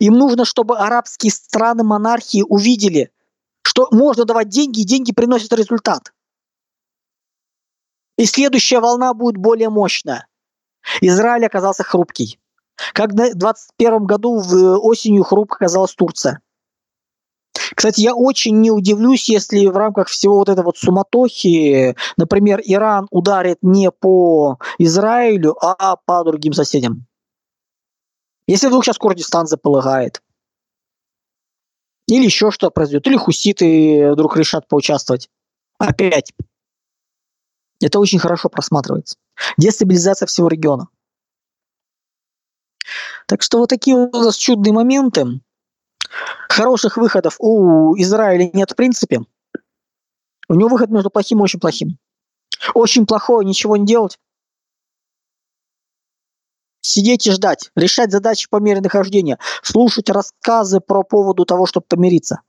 Им 0.00 0.14
нужно, 0.14 0.44
чтобы 0.44 0.78
арабские 0.78 1.32
страны, 1.32 1.84
монархии 1.84 2.42
увидели, 2.46 3.10
что 3.62 3.88
можно 3.90 4.24
давать 4.24 4.48
деньги, 4.48 4.80
и 4.80 4.84
деньги 4.84 5.12
приносят 5.12 5.52
результат. 5.52 6.12
И 8.16 8.24
следующая 8.24 8.80
волна 8.80 9.14
будет 9.14 9.36
более 9.36 9.68
мощная. 9.68 10.26
Израиль 11.00 11.46
оказался 11.46 11.82
хрупкий. 11.82 12.38
Как 12.92 13.12
в 13.12 13.14
2021 13.14 14.04
году 14.04 14.38
в 14.38 14.78
осенью 14.78 15.24
хрупко 15.24 15.56
оказалась 15.56 15.94
Турция. 15.94 16.40
Кстати, 17.74 18.00
я 18.00 18.14
очень 18.14 18.60
не 18.60 18.70
удивлюсь, 18.70 19.28
если 19.28 19.66
в 19.66 19.76
рамках 19.76 20.08
всего 20.08 20.36
вот 20.36 20.48
этой 20.48 20.62
вот 20.62 20.76
суматохи, 20.76 21.96
например, 22.16 22.60
Иран 22.64 23.06
ударит 23.10 23.58
не 23.62 23.90
по 23.90 24.58
Израилю, 24.78 25.56
а 25.60 25.96
по 25.96 26.24
другим 26.24 26.52
соседям. 26.52 27.06
Если 28.46 28.68
вдруг 28.68 28.84
сейчас 28.84 28.98
Курдистан 28.98 29.46
заполагает. 29.46 30.22
Или 32.06 32.24
еще 32.24 32.50
что 32.50 32.70
произойдет. 32.70 33.06
Или 33.08 33.16
хуситы 33.16 34.12
вдруг 34.12 34.36
решат 34.36 34.68
поучаствовать. 34.68 35.28
Опять. 35.78 36.32
Это 37.80 37.98
очень 37.98 38.18
хорошо 38.18 38.48
просматривается. 38.48 39.16
Дестабилизация 39.58 40.26
всего 40.26 40.48
региона. 40.48 40.88
Так 43.26 43.42
что 43.42 43.58
вот 43.58 43.68
такие 43.68 43.96
у 43.96 44.10
нас 44.10 44.36
чудные 44.36 44.72
моменты. 44.72 45.24
Хороших 46.48 46.96
выходов 46.96 47.36
у 47.38 47.94
Израиля 47.96 48.50
нет 48.52 48.70
в 48.70 48.76
принципе. 48.76 49.20
У 50.48 50.54
него 50.54 50.68
выход 50.68 50.90
между 50.90 51.10
плохим 51.10 51.40
и 51.40 51.42
очень 51.42 51.60
плохим. 51.60 51.98
Очень 52.74 53.06
плохое 53.06 53.46
ничего 53.46 53.76
не 53.76 53.84
делать. 53.84 54.18
Сидеть 56.80 57.26
и 57.26 57.32
ждать, 57.32 57.72
решать 57.74 58.12
задачи 58.12 58.48
по 58.48 58.58
мере 58.58 58.80
нахождения, 58.80 59.38
слушать 59.62 60.08
рассказы 60.08 60.78
про 60.78 61.02
поводу 61.02 61.44
того, 61.44 61.66
чтобы 61.66 61.86
помириться. 61.88 62.42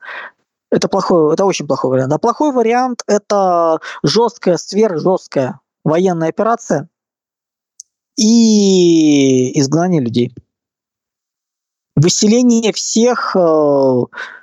Это 0.70 0.90
плохой, 0.90 1.34
это 1.34 1.46
очень 1.46 1.66
плохой 1.66 1.92
вариант. 1.92 2.14
А 2.14 2.18
плохой 2.18 2.52
вариант– 2.52 3.04
это 3.08 3.80
жесткая, 4.04 4.58
сверхжесткая 4.58 5.62
военная 5.84 6.30
операция 6.30 6.90
и 8.18 9.58
изгнание 9.60 10.02
людей. 10.02 10.34
Выселение 11.96 12.74
всех 12.74 13.36
э, 13.36 14.02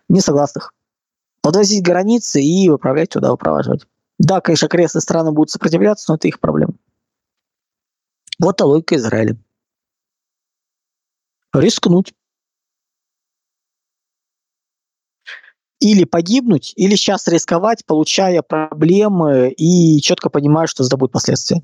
несогласных. 0.09 0.73
Подвозить 1.43 1.85
границы 1.85 2.43
и 2.43 2.69
управлять 2.71 3.11
туда, 3.11 3.31
выпроваживать. 3.31 3.87
Да, 4.19 4.41
конечно, 4.41 4.67
окрестные 4.67 5.03
страны 5.03 5.33
будут 5.33 5.51
сопротивляться, 5.51 6.07
но 6.09 6.17
это 6.17 6.29
их 6.29 6.41
проблема. 6.41 6.75
Вот 8.39 8.57
та 8.57 8.65
логика 8.65 8.97
Израиля. 8.97 9.37
Рискнуть. 11.53 12.15
Или 15.85 16.05
погибнуть, 16.05 16.73
или 16.77 16.97
сейчас 16.97 17.29
рисковать, 17.29 17.85
получая 17.85 18.41
проблемы 18.41 19.51
и 19.51 20.01
четко 20.01 20.31
понимая, 20.31 20.67
что 20.67 20.83
это 20.83 20.97
будет 20.97 21.13
последствия. 21.13 21.63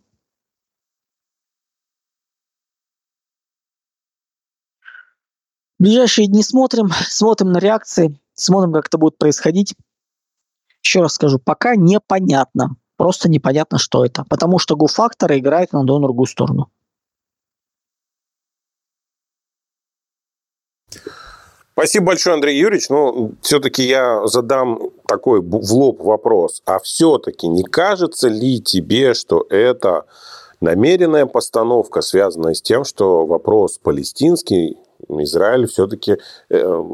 ближайшие 5.81 6.29
дни 6.29 6.43
смотрим, 6.43 6.91
смотрим 7.09 7.51
на 7.51 7.59
реакции, 7.59 8.21
смотрим, 8.35 8.73
как 8.73 8.87
это 8.87 8.99
будет 8.99 9.19
происходить. 9.19 9.75
Еще 10.83 11.01
раз 11.01 11.15
скажу, 11.15 11.39
пока 11.39 11.75
непонятно. 11.75 12.77
Просто 12.97 13.31
непонятно, 13.31 13.79
что 13.79 14.05
это. 14.05 14.25
Потому 14.29 14.59
что 14.59 14.77
гуфакторы 14.77 15.39
играют 15.39 15.73
на 15.73 15.85
другую 15.85 16.27
сторону. 16.27 16.71
Спасибо 21.73 22.07
большое, 22.07 22.35
Андрей 22.35 22.59
Юрьевич. 22.59 22.89
Но 22.91 23.13
ну, 23.13 23.33
все-таки 23.43 23.83
я 23.83 24.27
задам 24.27 24.91
такой 25.07 25.41
в 25.41 25.73
лоб 25.73 26.03
вопрос. 26.03 26.63
А 26.67 26.79
все-таки 26.79 27.49
не 27.49 27.63
кажется 27.63 28.29
ли 28.29 28.61
тебе, 28.61 29.15
что 29.15 29.47
это 29.49 30.05
намеренная 30.61 31.27
постановка, 31.27 32.03
связанная 32.03 32.55
с 32.55 32.63
тем, 32.63 32.85
что 32.85 33.25
вопрос 33.25 33.79
палестинский 33.79 34.77
Израиль 35.23 35.67
все-таки 35.67 36.17
э, 36.49 36.85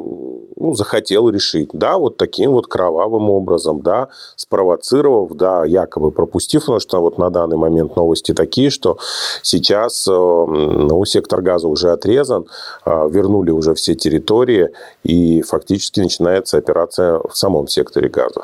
ну, 0.57 0.75
захотел 0.75 1.29
решить, 1.29 1.71
да, 1.73 1.99
вот 1.99 2.17
таким 2.17 2.53
вот 2.53 2.67
кровавым 2.67 3.31
образом, 3.31 3.83
да, 3.83 4.09
спровоцировав, 4.37 5.35
да, 5.35 5.65
якобы 5.65 6.11
пропустив, 6.11 6.63
потому 6.63 6.81
что 6.81 7.01
вот 7.01 7.19
на 7.19 7.31
данный 7.31 7.57
момент 7.57 7.97
новости 7.97 8.33
такие, 8.33 8.71
что 8.71 8.99
сейчас 9.43 10.07
э, 10.09 10.13
ну, 10.13 11.05
сектор 11.05 11.43
газа 11.43 11.69
уже 11.69 11.91
отрезан, 11.93 12.47
э, 12.85 13.09
вернули 13.11 13.51
уже 13.51 13.75
все 13.75 13.95
территории, 13.95 14.71
и 15.05 15.43
фактически 15.43 16.01
начинается 16.01 16.59
операция 16.59 17.19
в 17.19 17.37
самом 17.37 17.69
секторе 17.69 18.09
газа. 18.09 18.43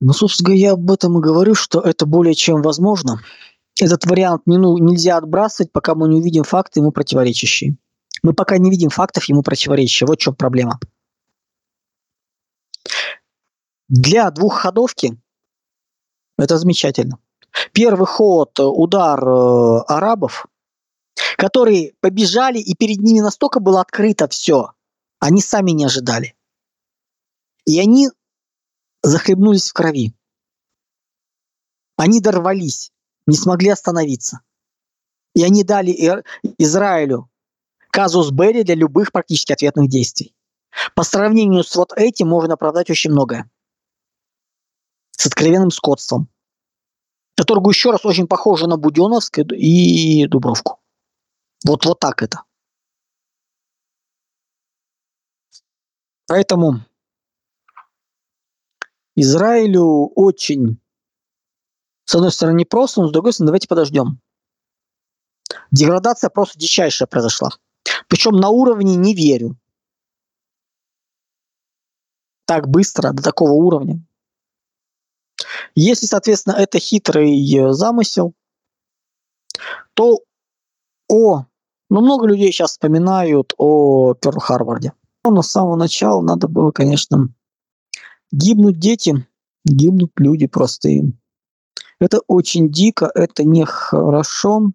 Ну, 0.00 0.12
собственно, 0.12 0.54
я 0.54 0.72
об 0.72 0.90
этом 0.90 1.18
и 1.18 1.20
говорю, 1.20 1.54
что 1.54 1.80
это 1.80 2.06
более 2.06 2.34
чем 2.34 2.62
возможно 2.62 3.20
этот 3.80 4.04
вариант 4.06 4.42
не, 4.46 4.58
ну, 4.58 4.76
нельзя 4.78 5.16
отбрасывать, 5.16 5.72
пока 5.72 5.94
мы 5.94 6.08
не 6.08 6.16
увидим 6.16 6.44
факты 6.44 6.80
ему 6.80 6.90
противоречащие. 6.90 7.76
Мы 8.22 8.32
пока 8.32 8.58
не 8.58 8.70
видим 8.70 8.90
фактов 8.90 9.24
ему 9.24 9.42
противоречащие. 9.42 10.06
Вот 10.06 10.18
в 10.18 10.22
чем 10.22 10.34
проблема. 10.34 10.80
Для 13.88 14.30
двухходовки 14.30 15.18
это 16.36 16.58
замечательно. 16.58 17.18
Первый 17.72 18.06
ход– 18.06 18.58
удар 18.60 19.18
э, 19.26 19.78
арабов, 19.88 20.46
которые 21.36 21.94
побежали, 22.00 22.58
и 22.58 22.74
перед 22.74 22.98
ними 22.98 23.20
настолько 23.20 23.60
было 23.60 23.80
открыто 23.80 24.28
все, 24.28 24.72
они 25.18 25.40
сами 25.40 25.70
не 25.70 25.84
ожидали. 25.84 26.36
И 27.64 27.80
они 27.80 28.08
захлебнулись 29.02 29.70
в 29.70 29.72
крови. 29.72 30.14
Они 31.96 32.20
дорвались 32.20 32.92
не 33.28 33.36
смогли 33.36 33.68
остановиться. 33.68 34.40
И 35.34 35.44
они 35.44 35.62
дали 35.62 35.92
Израилю 36.56 37.30
казус 37.92 38.30
Берри 38.30 38.64
для 38.64 38.74
любых 38.74 39.12
практически 39.12 39.52
ответных 39.52 39.88
действий. 39.88 40.34
По 40.94 41.02
сравнению 41.04 41.62
с 41.62 41.76
вот 41.76 41.92
этим 41.94 42.28
можно 42.28 42.54
оправдать 42.54 42.90
очень 42.90 43.10
многое. 43.10 43.50
С 45.10 45.26
откровенным 45.26 45.70
скотством. 45.70 46.28
Которое, 47.36 47.60
еще 47.68 47.90
раз, 47.90 48.04
очень 48.04 48.26
похоже 48.26 48.66
на 48.66 48.78
Буденовск 48.78 49.38
и 49.38 50.26
Дубровку. 50.26 50.80
Вот, 51.64 51.84
вот 51.84 52.00
так 52.00 52.22
это. 52.22 52.44
Поэтому 56.26 56.80
Израилю 59.16 60.12
очень 60.14 60.80
с 62.08 62.14
одной 62.14 62.32
стороны, 62.32 62.64
просто, 62.64 63.02
но 63.02 63.08
с 63.08 63.12
другой 63.12 63.34
стороны, 63.34 63.48
давайте 63.48 63.68
подождем. 63.68 64.18
Деградация 65.70 66.30
просто 66.30 66.58
дичайшая 66.58 67.06
произошла. 67.06 67.50
Причем 68.08 68.32
на 68.32 68.48
уровне 68.48 68.96
не 68.96 69.14
верю. 69.14 69.58
Так 72.46 72.66
быстро, 72.66 73.12
до 73.12 73.22
такого 73.22 73.50
уровня. 73.50 74.02
Если, 75.74 76.06
соответственно, 76.06 76.54
это 76.54 76.78
хитрый 76.78 77.30
э, 77.54 77.72
замысел, 77.74 78.32
то 79.92 80.20
о, 81.08 81.44
ну 81.90 82.00
много 82.00 82.26
людей 82.26 82.52
сейчас 82.52 82.70
вспоминают 82.70 83.52
о 83.58 84.14
Перл-Харварде. 84.14 84.92
Но 85.24 85.42
с 85.42 85.50
самого 85.50 85.76
начала 85.76 86.22
надо 86.22 86.48
было, 86.48 86.70
конечно, 86.70 87.28
гибнуть 88.32 88.78
дети, 88.78 89.26
гибнут 89.66 90.12
люди 90.16 90.46
простые. 90.46 91.12
Это 92.00 92.20
очень 92.26 92.70
дико, 92.70 93.10
это 93.14 93.44
нехорошо. 93.44 94.70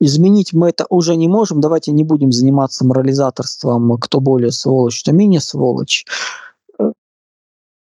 Изменить 0.00 0.52
мы 0.52 0.70
это 0.70 0.86
уже 0.88 1.16
не 1.16 1.28
можем. 1.28 1.60
Давайте 1.60 1.92
не 1.92 2.04
будем 2.04 2.32
заниматься 2.32 2.84
морализаторством, 2.84 3.96
кто 3.98 4.20
более 4.20 4.50
сволочь, 4.50 5.02
кто 5.02 5.12
менее 5.12 5.40
сволочь. 5.40 6.04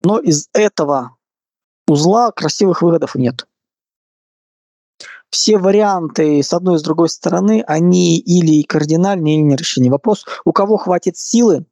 Но 0.02 0.18
из 0.18 0.48
этого 0.52 1.16
узла 1.88 2.30
красивых 2.32 2.82
выходов 2.82 3.14
нет. 3.14 3.46
Все 5.30 5.58
варианты 5.58 6.42
с 6.42 6.52
одной 6.52 6.76
и 6.76 6.78
с 6.78 6.82
другой 6.82 7.08
стороны, 7.08 7.64
они 7.66 8.18
или 8.18 8.62
кардинальные, 8.62 9.36
или 9.36 9.42
не 9.42 9.56
решение. 9.56 9.90
Вопрос, 9.90 10.24
у 10.44 10.52
кого 10.52 10.76
хватит 10.76 11.16
силы 11.16 11.66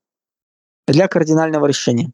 для 0.86 1.08
кардинального 1.08 1.66
решения. 1.66 2.12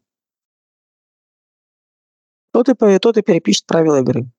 Тот 2.53 2.69
и, 2.69 2.99
тот 2.99 3.17
и 3.17 3.21
перепишет 3.21 3.65
правила 3.65 4.01
игры. 4.01 4.29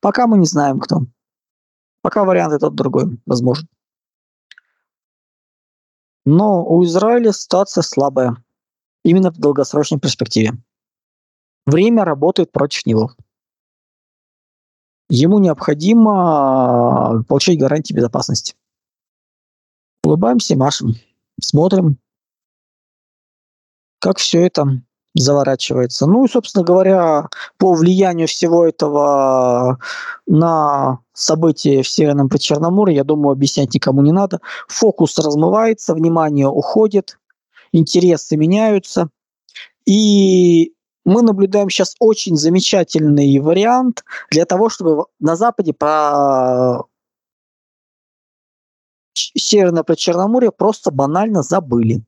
Пока 0.00 0.26
мы 0.26 0.38
не 0.38 0.46
знаем, 0.46 0.80
кто. 0.80 1.02
Пока 2.02 2.24
вариант 2.24 2.54
этот 2.54 2.74
другой, 2.74 3.20
возможен. 3.26 3.68
Но 6.24 6.64
у 6.64 6.84
Израиля 6.84 7.32
ситуация 7.32 7.82
слабая. 7.82 8.36
Именно 9.04 9.30
в 9.30 9.38
долгосрочной 9.38 9.98
перспективе. 9.98 10.52
Время 11.66 12.04
работает 12.04 12.52
против 12.52 12.84
него. 12.86 13.12
Ему 15.08 15.38
необходимо 15.38 17.24
получить 17.28 17.58
гарантии 17.58 17.94
безопасности. 17.94 18.54
Улыбаемся, 20.04 20.56
машем, 20.56 20.94
смотрим, 21.40 21.98
как 23.98 24.18
все 24.18 24.46
это 24.46 24.82
заворачивается. 25.20 26.06
Ну 26.06 26.24
и, 26.24 26.28
собственно 26.28 26.64
говоря, 26.64 27.28
по 27.58 27.74
влиянию 27.74 28.28
всего 28.28 28.66
этого 28.66 29.78
на 30.26 31.00
события 31.12 31.82
в 31.82 31.88
Северном 31.88 32.28
Причерноморье, 32.28 32.96
я 32.96 33.04
думаю, 33.04 33.32
объяснять 33.32 33.74
никому 33.74 34.02
не 34.02 34.12
надо. 34.12 34.40
Фокус 34.68 35.18
размывается, 35.18 35.94
внимание 35.94 36.48
уходит, 36.48 37.18
интересы 37.72 38.36
меняются. 38.36 39.08
И 39.86 40.72
мы 41.04 41.22
наблюдаем 41.22 41.70
сейчас 41.70 41.94
очень 41.98 42.36
замечательный 42.36 43.38
вариант 43.38 44.04
для 44.30 44.44
того, 44.44 44.68
чтобы 44.68 45.06
на 45.18 45.36
Западе 45.36 45.72
про 45.72 46.84
Северное 49.14 49.82
Причерноморье 49.82 50.52
просто 50.52 50.90
банально 50.90 51.42
забыли. 51.42 52.02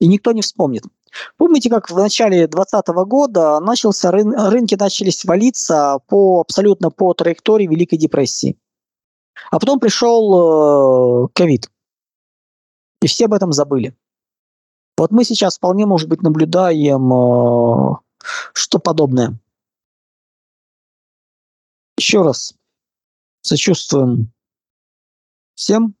И 0.00 0.06
никто 0.08 0.32
не 0.32 0.42
вспомнит. 0.42 0.82
Помните, 1.36 1.68
как 1.68 1.90
в 1.90 1.96
начале 1.96 2.46
2020 2.46 2.88
года 3.06 3.60
начался, 3.60 4.10
рын, 4.10 4.34
рынки 4.34 4.74
начали 4.74 5.10
свалиться 5.10 5.98
по, 6.08 6.40
абсолютно 6.40 6.90
по 6.90 7.12
траектории 7.14 7.66
Великой 7.66 7.98
депрессии. 7.98 8.56
А 9.50 9.58
потом 9.58 9.80
пришел 9.80 11.26
э, 11.26 11.28
ковид. 11.34 11.70
И 13.02 13.06
все 13.06 13.26
об 13.26 13.34
этом 13.34 13.52
забыли. 13.52 13.94
Вот 14.96 15.10
мы 15.10 15.24
сейчас 15.24 15.56
вполне, 15.56 15.86
может 15.86 16.08
быть, 16.08 16.22
наблюдаем 16.22 17.12
э, 17.12 17.96
что 18.54 18.78
подобное. 18.78 19.38
Еще 21.98 22.22
раз 22.22 22.54
сочувствуем 23.42 24.32
всем, 25.54 25.94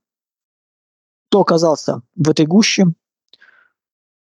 кто 1.28 1.40
оказался 1.40 2.02
в 2.14 2.30
этой 2.30 2.46
гуще, 2.46 2.86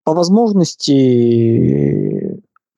по 0.05 0.13
возможности 0.13 1.95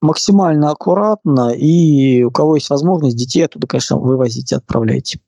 максимально 0.01 0.71
аккуратно, 0.71 1.51
и 1.51 2.23
у 2.23 2.31
кого 2.31 2.55
есть 2.57 2.71
возможность, 2.71 3.17
детей 3.17 3.45
оттуда, 3.45 3.67
конечно, 3.67 3.99
вывозите, 3.99 4.57
отправляйте. 4.57 5.21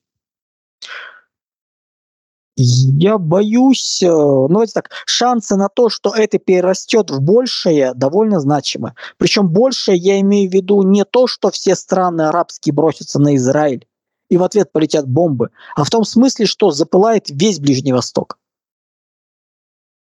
Я 2.60 3.18
боюсь, 3.18 4.02
э, 4.02 4.08
ну 4.08 4.48
давайте 4.48 4.72
так, 4.72 4.90
шансы 5.06 5.54
на 5.54 5.68
то, 5.68 5.88
что 5.88 6.12
это 6.12 6.38
перерастет 6.38 7.08
в 7.10 7.20
большее, 7.20 7.94
довольно 7.94 8.40
значимы. 8.40 8.94
Причем 9.16 9.48
большее 9.48 9.96
я 9.96 10.18
имею 10.20 10.50
в 10.50 10.52
виду 10.52 10.82
не 10.82 11.04
то, 11.04 11.28
что 11.28 11.52
все 11.52 11.76
страны 11.76 12.22
арабские 12.22 12.72
бросятся 12.74 13.20
на 13.20 13.36
Израиль 13.36 13.86
и 14.28 14.36
в 14.36 14.42
ответ 14.42 14.72
полетят 14.72 15.08
бомбы, 15.08 15.50
а 15.76 15.84
в 15.84 15.90
том 15.90 16.04
смысле, 16.04 16.46
что 16.46 16.72
запылает 16.72 17.26
весь 17.28 17.60
Ближний 17.60 17.92
Восток. 17.92 18.38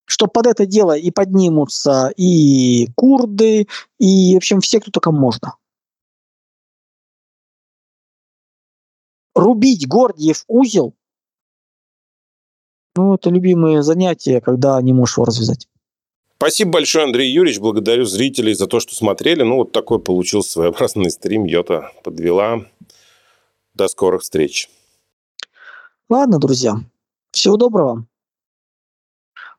Что 0.06 0.28
под 0.28 0.47
это 0.47 0.66
дело 0.66 0.97
и 0.97 1.12
поднимутся 1.12 2.12
и 2.18 2.88
курды, 2.95 3.68
и, 3.99 4.34
в 4.34 4.38
общем, 4.38 4.60
все, 4.60 4.80
кто 4.80 4.91
только 4.91 5.12
можно. 5.12 5.56
Рубить 9.34 9.88
Гордиев 9.88 10.43
узел 10.47 10.93
ну, 12.95 13.16
это 13.16 13.30
любимое 13.30 13.82
занятие, 13.82 14.39
когда 14.39 14.80
не 14.82 14.93
можешь 14.93 15.18
его 15.18 15.26
развязать. 15.26 15.68
Спасибо 16.38 16.72
большое, 16.74 17.06
Андрей 17.06 17.32
Юрьевич. 17.32 17.60
Благодарю 17.60 18.06
зрителей 18.06 18.54
за 18.54 18.68
то, 18.68 18.80
что 18.80 18.93
смотрели. 18.93 19.43
Ну, 19.43 19.58
вот 19.58 19.72
такой 19.72 19.99
получился 19.99 20.51
своеобразный 20.51 21.10
стрим. 21.10 21.45
Йота 21.45 21.91
подвела. 22.04 22.66
До 23.74 23.88
скорых 23.88 24.22
встреч. 24.22 24.70
Ладно, 26.10 26.38
друзья. 26.38 26.76
Всего 27.32 27.58
доброго. 27.58 28.06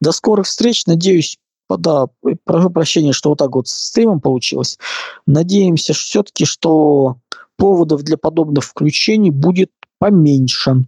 До 0.01 0.13
скорых 0.13 0.47
встреч. 0.47 0.87
Надеюсь, 0.87 1.39
да, 1.69 2.07
прошу 2.45 2.71
прощения, 2.71 3.13
что 3.13 3.31
вот 3.31 3.39
так 3.39 3.55
вот 3.55 3.69
с 3.69 3.89
стримом 3.89 4.21
получилось. 4.21 4.79
Надеемся 5.27 5.93
все-таки, 5.93 6.45
что 6.45 7.17
поводов 7.57 8.03
для 8.03 8.17
подобных 8.17 8.65
включений 8.65 9.31
будет 9.31 9.71
поменьше. 9.99 10.87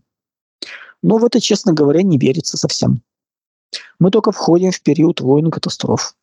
Но 1.03 1.19
в 1.19 1.25
это, 1.25 1.41
честно 1.41 1.73
говоря, 1.73 2.03
не 2.03 2.19
верится 2.19 2.57
совсем. 2.57 3.03
Мы 3.99 4.11
только 4.11 4.33
входим 4.33 4.73
в 4.73 4.83
период 4.83 5.21
войн 5.21 5.49
и 5.49 5.51
катастроф. 5.51 6.15